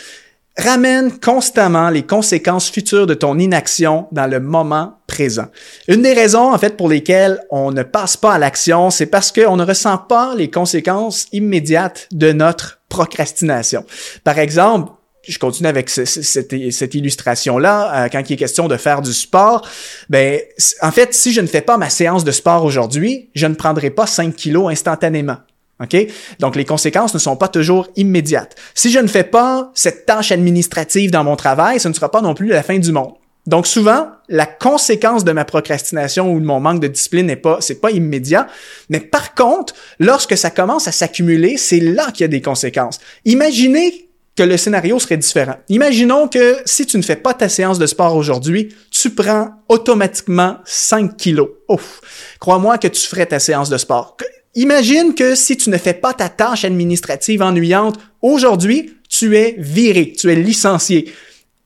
ramène 0.58 1.18
constamment 1.20 1.90
les 1.90 2.04
conséquences 2.04 2.70
futures 2.70 3.08
de 3.08 3.14
ton 3.14 3.40
inaction 3.40 4.08
dans 4.12 4.28
le 4.28 4.42
moment 4.42 5.00
présent. 5.08 5.46
Une 5.88 6.02
des 6.02 6.14
raisons, 6.14 6.54
en 6.54 6.58
fait, 6.58 6.76
pour 6.76 6.90
lesquelles 6.90 7.40
on 7.50 7.72
ne 7.72 7.84
passe 7.84 8.18
pas 8.18 8.34
à 8.34 8.38
l'action, 8.38 8.90
c'est 8.90 9.06
parce 9.06 9.32
qu'on 9.32 9.56
ne 9.56 9.66
ressent 9.66 9.98
pas 9.98 10.36
les 10.36 10.50
conséquences 10.50 11.28
immédiates 11.32 12.08
de 12.12 12.34
notre 12.34 12.82
procrastination. 12.90 13.86
Par 14.24 14.38
exemple, 14.38 14.92
je 15.28 15.38
continue 15.38 15.68
avec 15.68 15.90
cette, 15.90 16.94
illustration-là, 16.94 18.06
euh, 18.06 18.10
quand 18.10 18.30
il 18.30 18.34
est 18.34 18.38
question 18.38 18.68
de 18.68 18.78
faire 18.78 19.02
du 19.02 19.14
sport, 19.14 19.68
ben, 20.10 20.40
en 20.82 20.92
fait, 20.92 21.14
si 21.14 21.34
je 21.34 21.42
ne 21.42 21.48
fais 21.48 21.62
pas 21.62 21.78
ma 21.78 21.90
séance 21.90 22.24
de 22.24 22.32
sport 22.32 22.64
aujourd'hui, 22.64 23.30
je 23.36 23.48
ne 23.48 23.56
prendrai 23.56 23.90
pas 23.90 24.08
5 24.08 24.36
kilos 24.36 24.72
instantanément. 24.72 25.38
OK? 25.82 25.96
Donc, 26.40 26.56
les 26.56 26.66
conséquences 26.66 27.14
ne 27.14 27.20
sont 27.20 27.38
pas 27.38 27.48
toujours 27.48 27.88
immédiates. 27.96 28.56
Si 28.74 28.92
je 28.92 29.00
ne 29.00 29.08
fais 29.08 29.24
pas 29.24 29.72
cette 29.74 30.06
tâche 30.06 30.32
administrative 30.32 31.12
dans 31.12 31.24
mon 31.24 31.36
travail, 31.36 31.80
ce 31.80 31.88
ne 31.88 31.94
sera 31.94 32.12
pas 32.12 32.22
non 32.22 32.34
plus 32.34 32.48
la 32.48 32.64
fin 32.64 32.80
du 32.80 32.92
monde. 32.92 33.14
Donc, 33.48 33.66
souvent, 33.66 34.08
la 34.28 34.46
conséquence 34.46 35.24
de 35.24 35.32
ma 35.32 35.46
procrastination 35.46 36.32
ou 36.34 36.40
de 36.40 36.46
mon 36.46 36.60
manque 36.60 36.82
de 36.82 36.88
discipline 36.88 37.26
n'est 37.26 37.36
pas, 37.36 37.58
c'est 37.62 37.80
pas 37.80 37.92
immédiat. 37.92 38.48
Mais 38.90 39.00
par 39.00 39.34
contre, 39.34 39.74
lorsque 40.00 40.38
ça 40.38 40.52
commence 40.52 40.88
à 40.88 40.92
s'accumuler, 40.92 41.58
c'est 41.58 41.80
là 41.80 42.12
qu'il 42.12 42.22
y 42.22 42.26
a 42.26 42.28
des 42.28 42.42
conséquences. 42.42 43.00
Imaginez 43.26 44.09
le 44.44 44.58
scénario 44.58 45.00
serait 45.00 45.18
différent. 45.18 45.56
Imaginons 45.70 46.28
que 46.28 46.58
si 46.66 46.86
tu 46.86 46.98
ne 46.98 47.02
fais 47.02 47.16
pas 47.16 47.34
ta 47.34 47.50
séance 47.50 47.80
de 47.80 47.86
sport 47.86 48.16
aujourd'hui, 48.16 48.74
tu 48.92 49.10
prends 49.10 49.50
automatiquement 49.68 50.58
5 50.66 51.18
kilos. 51.18 51.50
Ouf! 51.68 52.02
Crois-moi 52.40 52.78
que 52.78 52.88
tu 52.88 53.02
ferais 53.08 53.26
ta 53.26 53.40
séance 53.40 53.70
de 53.70 53.78
sport. 53.78 54.18
Imagine 54.56 55.14
que 55.14 55.36
si 55.36 55.58
tu 55.58 55.70
ne 55.70 55.78
fais 55.78 55.94
pas 55.94 56.14
ta 56.14 56.30
tâche 56.30 56.66
administrative 56.66 57.42
ennuyante 57.42 58.00
aujourd'hui, 58.22 58.96
tu 59.08 59.38
es 59.38 59.56
viré, 59.58 60.14
tu 60.18 60.32
es 60.32 60.36
licencié 60.36 61.14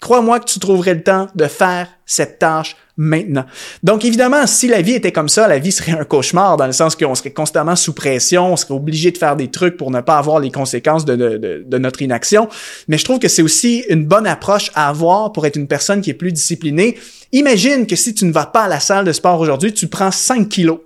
crois-moi 0.04 0.42
que 0.42 0.46
tu 0.46 0.60
trouverais 0.60 0.96
le 0.96 1.02
temps 1.02 1.28
de 1.34 1.48
faire 1.48 1.88
cette 2.06 2.38
tâche 2.38 2.76
maintenant. 2.98 3.46
Donc 3.84 4.04
évidemment, 4.04 4.46
si 4.48 4.68
la 4.68 4.82
vie 4.82 4.92
était 4.92 5.14
comme 5.14 5.30
ça, 5.30 5.48
la 5.48 5.60
vie 5.60 5.72
serait 5.72 5.94
un 5.94 6.04
cauchemar 6.04 6.58
dans 6.58 6.66
le 6.66 6.74
sens 6.74 6.98
qu'on 6.98 7.16
serait 7.16 7.32
constamment 7.32 7.78
sous 7.78 7.94
pression, 7.94 8.52
on 8.52 8.58
serait 8.58 8.74
obligé 8.74 9.12
de 9.12 9.18
faire 9.18 9.38
des 9.38 9.48
trucs 9.50 9.78
pour 9.78 9.92
ne 9.92 10.02
pas 10.02 10.18
avoir 10.18 10.42
les 10.42 10.52
conséquences 10.52 11.06
de, 11.06 11.16
de, 11.16 11.78
notre 11.78 12.02
inaction. 12.02 12.50
Mais 12.90 12.98
je 12.98 13.06
trouve 13.06 13.20
que 13.20 13.30
c'est 13.30 13.42
aussi 13.42 13.86
une 13.88 14.06
bonne 14.06 14.28
approche 14.28 14.72
à 14.76 14.90
avoir 14.90 15.32
pour 15.32 15.46
être 15.46 15.56
une 15.56 15.68
personne 15.68 16.02
qui 16.02 16.10
est 16.10 16.16
plus 16.16 16.34
disciplinée. 16.34 17.00
Imagine 17.32 17.88
que 17.88 17.96
si 17.96 18.14
tu 18.14 18.26
ne 18.26 18.34
vas 18.34 18.46
pas 18.46 18.64
à 18.64 18.68
la 18.68 18.82
salle 18.82 19.06
de 19.06 19.14
sport 19.14 19.40
aujourd'hui, 19.40 19.74
tu 19.74 19.88
prends 19.88 20.12
5 20.12 20.50
kilos. 20.50 20.80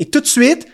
Et 0.00 0.06
tout 0.06 0.20
de 0.20 0.26
suite, 0.26 0.66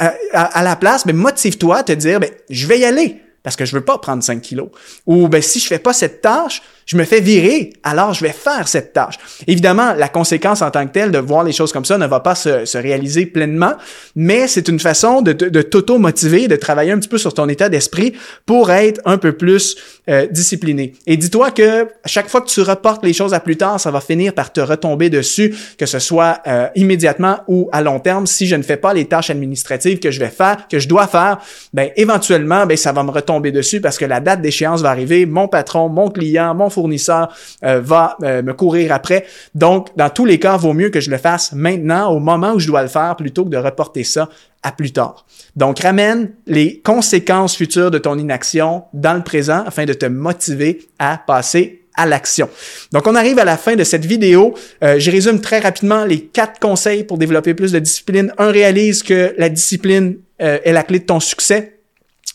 à, 0.00 0.64
la 0.64 0.74
place, 0.74 1.06
ben, 1.06 1.14
motive-toi 1.14 1.76
à 1.76 1.82
te 1.84 1.92
dire, 1.92 2.18
ben, 2.18 2.30
je 2.50 2.66
vais 2.66 2.80
y 2.80 2.84
aller 2.84 3.22
parce 3.42 3.56
que 3.56 3.64
je 3.64 3.74
veux 3.74 3.84
pas 3.84 3.98
prendre 3.98 4.22
5 4.22 4.42
kilos. 4.42 4.68
Ou 5.06 5.28
ben, 5.28 5.40
si 5.40 5.60
je 5.60 5.66
fais 5.66 5.78
pas 5.78 5.92
cette 5.92 6.20
tâche, 6.20 6.60
je 6.88 6.96
me 6.96 7.04
fais 7.04 7.20
virer, 7.20 7.74
alors 7.82 8.14
je 8.14 8.24
vais 8.24 8.32
faire 8.32 8.66
cette 8.66 8.94
tâche. 8.94 9.16
Évidemment, 9.46 9.92
la 9.92 10.08
conséquence 10.08 10.62
en 10.62 10.70
tant 10.70 10.86
que 10.86 10.92
telle 10.92 11.10
de 11.12 11.18
voir 11.18 11.44
les 11.44 11.52
choses 11.52 11.70
comme 11.70 11.84
ça 11.84 11.98
ne 11.98 12.06
va 12.06 12.20
pas 12.20 12.34
se, 12.34 12.64
se 12.64 12.78
réaliser 12.78 13.26
pleinement, 13.26 13.74
mais 14.16 14.48
c'est 14.48 14.68
une 14.68 14.80
façon 14.80 15.20
de, 15.20 15.34
de, 15.34 15.60
t'auto-motiver, 15.60 16.48
de 16.48 16.56
travailler 16.56 16.92
un 16.92 16.98
petit 16.98 17.10
peu 17.10 17.18
sur 17.18 17.34
ton 17.34 17.46
état 17.50 17.68
d'esprit 17.68 18.14
pour 18.46 18.70
être 18.70 19.02
un 19.04 19.18
peu 19.18 19.32
plus 19.32 19.76
euh, 20.08 20.26
discipliné. 20.28 20.94
Et 21.06 21.18
dis-toi 21.18 21.50
que 21.50 21.88
chaque 22.06 22.30
fois 22.30 22.40
que 22.40 22.48
tu 22.48 22.62
reportes 22.62 23.04
les 23.04 23.12
choses 23.12 23.34
à 23.34 23.40
plus 23.40 23.58
tard, 23.58 23.78
ça 23.78 23.90
va 23.90 24.00
finir 24.00 24.32
par 24.32 24.50
te 24.50 24.60
retomber 24.60 25.10
dessus, 25.10 25.54
que 25.76 25.84
ce 25.84 25.98
soit 25.98 26.40
euh, 26.46 26.68
immédiatement 26.74 27.40
ou 27.48 27.68
à 27.70 27.82
long 27.82 28.00
terme. 28.00 28.26
Si 28.26 28.46
je 28.46 28.56
ne 28.56 28.62
fais 28.62 28.78
pas 28.78 28.94
les 28.94 29.04
tâches 29.04 29.28
administratives 29.28 29.98
que 29.98 30.10
je 30.10 30.20
vais 30.20 30.30
faire, 30.30 30.66
que 30.68 30.78
je 30.78 30.88
dois 30.88 31.06
faire, 31.06 31.36
ben 31.74 31.90
éventuellement, 31.96 32.64
ben 32.64 32.78
ça 32.78 32.92
va 32.92 33.02
me 33.02 33.10
retomber 33.10 33.52
dessus 33.52 33.82
parce 33.82 33.98
que 33.98 34.06
la 34.06 34.20
date 34.20 34.40
d'échéance 34.40 34.80
va 34.80 34.88
arriver, 34.88 35.26
mon 35.26 35.48
patron, 35.48 35.90
mon 35.90 36.08
client, 36.08 36.54
mon 36.54 36.70
fournisseur 36.78 37.34
euh, 37.64 37.80
va 37.80 38.16
euh, 38.22 38.42
me 38.42 38.52
courir 38.52 38.92
après. 38.92 39.26
Donc, 39.54 39.88
dans 39.96 40.10
tous 40.10 40.24
les 40.24 40.38
cas, 40.38 40.56
vaut 40.56 40.74
mieux 40.74 40.90
que 40.90 41.00
je 41.00 41.10
le 41.10 41.18
fasse 41.18 41.52
maintenant, 41.52 42.12
au 42.12 42.20
moment 42.20 42.52
où 42.52 42.60
je 42.60 42.68
dois 42.68 42.82
le 42.82 42.88
faire, 42.88 43.16
plutôt 43.16 43.44
que 43.44 43.50
de 43.50 43.56
reporter 43.56 44.04
ça 44.04 44.28
à 44.62 44.70
plus 44.70 44.92
tard. 44.92 45.26
Donc, 45.56 45.80
ramène 45.80 46.30
les 46.46 46.80
conséquences 46.80 47.56
futures 47.56 47.90
de 47.90 47.98
ton 47.98 48.16
inaction 48.16 48.84
dans 48.92 49.14
le 49.14 49.22
présent 49.22 49.64
afin 49.66 49.86
de 49.86 49.92
te 49.92 50.06
motiver 50.06 50.86
à 51.00 51.20
passer 51.26 51.82
à 51.96 52.06
l'action. 52.06 52.48
Donc, 52.92 53.08
on 53.08 53.16
arrive 53.16 53.40
à 53.40 53.44
la 53.44 53.56
fin 53.56 53.74
de 53.74 53.82
cette 53.82 54.04
vidéo. 54.04 54.54
Euh, 54.84 55.00
je 55.00 55.10
résume 55.10 55.40
très 55.40 55.58
rapidement 55.58 56.04
les 56.04 56.20
quatre 56.20 56.60
conseils 56.60 57.02
pour 57.02 57.18
développer 57.18 57.54
plus 57.54 57.72
de 57.72 57.80
discipline. 57.80 58.32
Un, 58.38 58.52
réalise 58.52 59.02
que 59.02 59.34
la 59.36 59.48
discipline 59.48 60.18
est 60.38 60.72
la 60.72 60.84
clé 60.84 61.00
de 61.00 61.04
ton 61.04 61.18
succès. 61.18 61.77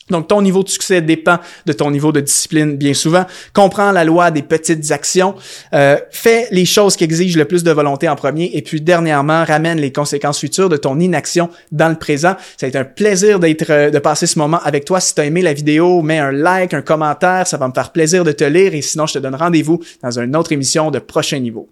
Donc, 0.09 0.27
ton 0.27 0.41
niveau 0.41 0.63
de 0.63 0.69
succès 0.69 1.01
dépend 1.01 1.39
de 1.65 1.73
ton 1.73 1.91
niveau 1.91 2.11
de 2.11 2.19
discipline, 2.19 2.75
bien 2.75 2.93
souvent. 2.93 3.25
Comprends 3.53 3.91
la 3.91 4.03
loi 4.03 4.31
des 4.31 4.41
petites 4.41 4.91
actions. 4.91 5.35
Euh, 5.73 5.97
fais 6.11 6.47
les 6.51 6.65
choses 6.65 6.95
qui 6.95 7.03
exigent 7.03 7.37
le 7.37 7.45
plus 7.45 7.63
de 7.63 7.71
volonté 7.71 8.09
en 8.09 8.15
premier. 8.15 8.51
Et 8.53 8.61
puis, 8.61 8.81
dernièrement, 8.81 9.45
ramène 9.45 9.79
les 9.79 9.91
conséquences 9.91 10.39
futures 10.39 10.69
de 10.69 10.77
ton 10.77 10.99
inaction 10.99 11.49
dans 11.71 11.89
le 11.89 11.95
présent. 11.95 12.35
Ça 12.57 12.65
a 12.65 12.69
été 12.69 12.77
un 12.77 12.83
plaisir 12.83 13.39
d'être, 13.39 13.69
euh, 13.69 13.89
de 13.89 13.99
passer 13.99 14.27
ce 14.27 14.37
moment 14.37 14.59
avec 14.63 14.85
toi. 14.85 14.99
Si 14.99 15.15
tu 15.15 15.21
as 15.21 15.25
aimé 15.25 15.41
la 15.41 15.53
vidéo, 15.53 16.01
mets 16.01 16.19
un 16.19 16.31
like, 16.31 16.73
un 16.73 16.81
commentaire. 16.81 17.47
Ça 17.47 17.57
va 17.57 17.67
me 17.67 17.73
faire 17.73 17.91
plaisir 17.91 18.23
de 18.23 18.31
te 18.31 18.43
lire. 18.43 18.73
Et 18.73 18.81
sinon, 18.81 19.07
je 19.07 19.13
te 19.13 19.19
donne 19.19 19.35
rendez-vous 19.35 19.79
dans 20.01 20.19
une 20.19 20.35
autre 20.35 20.51
émission 20.51 20.91
de 20.91 20.99
Prochain 20.99 21.39
Niveau. 21.39 21.69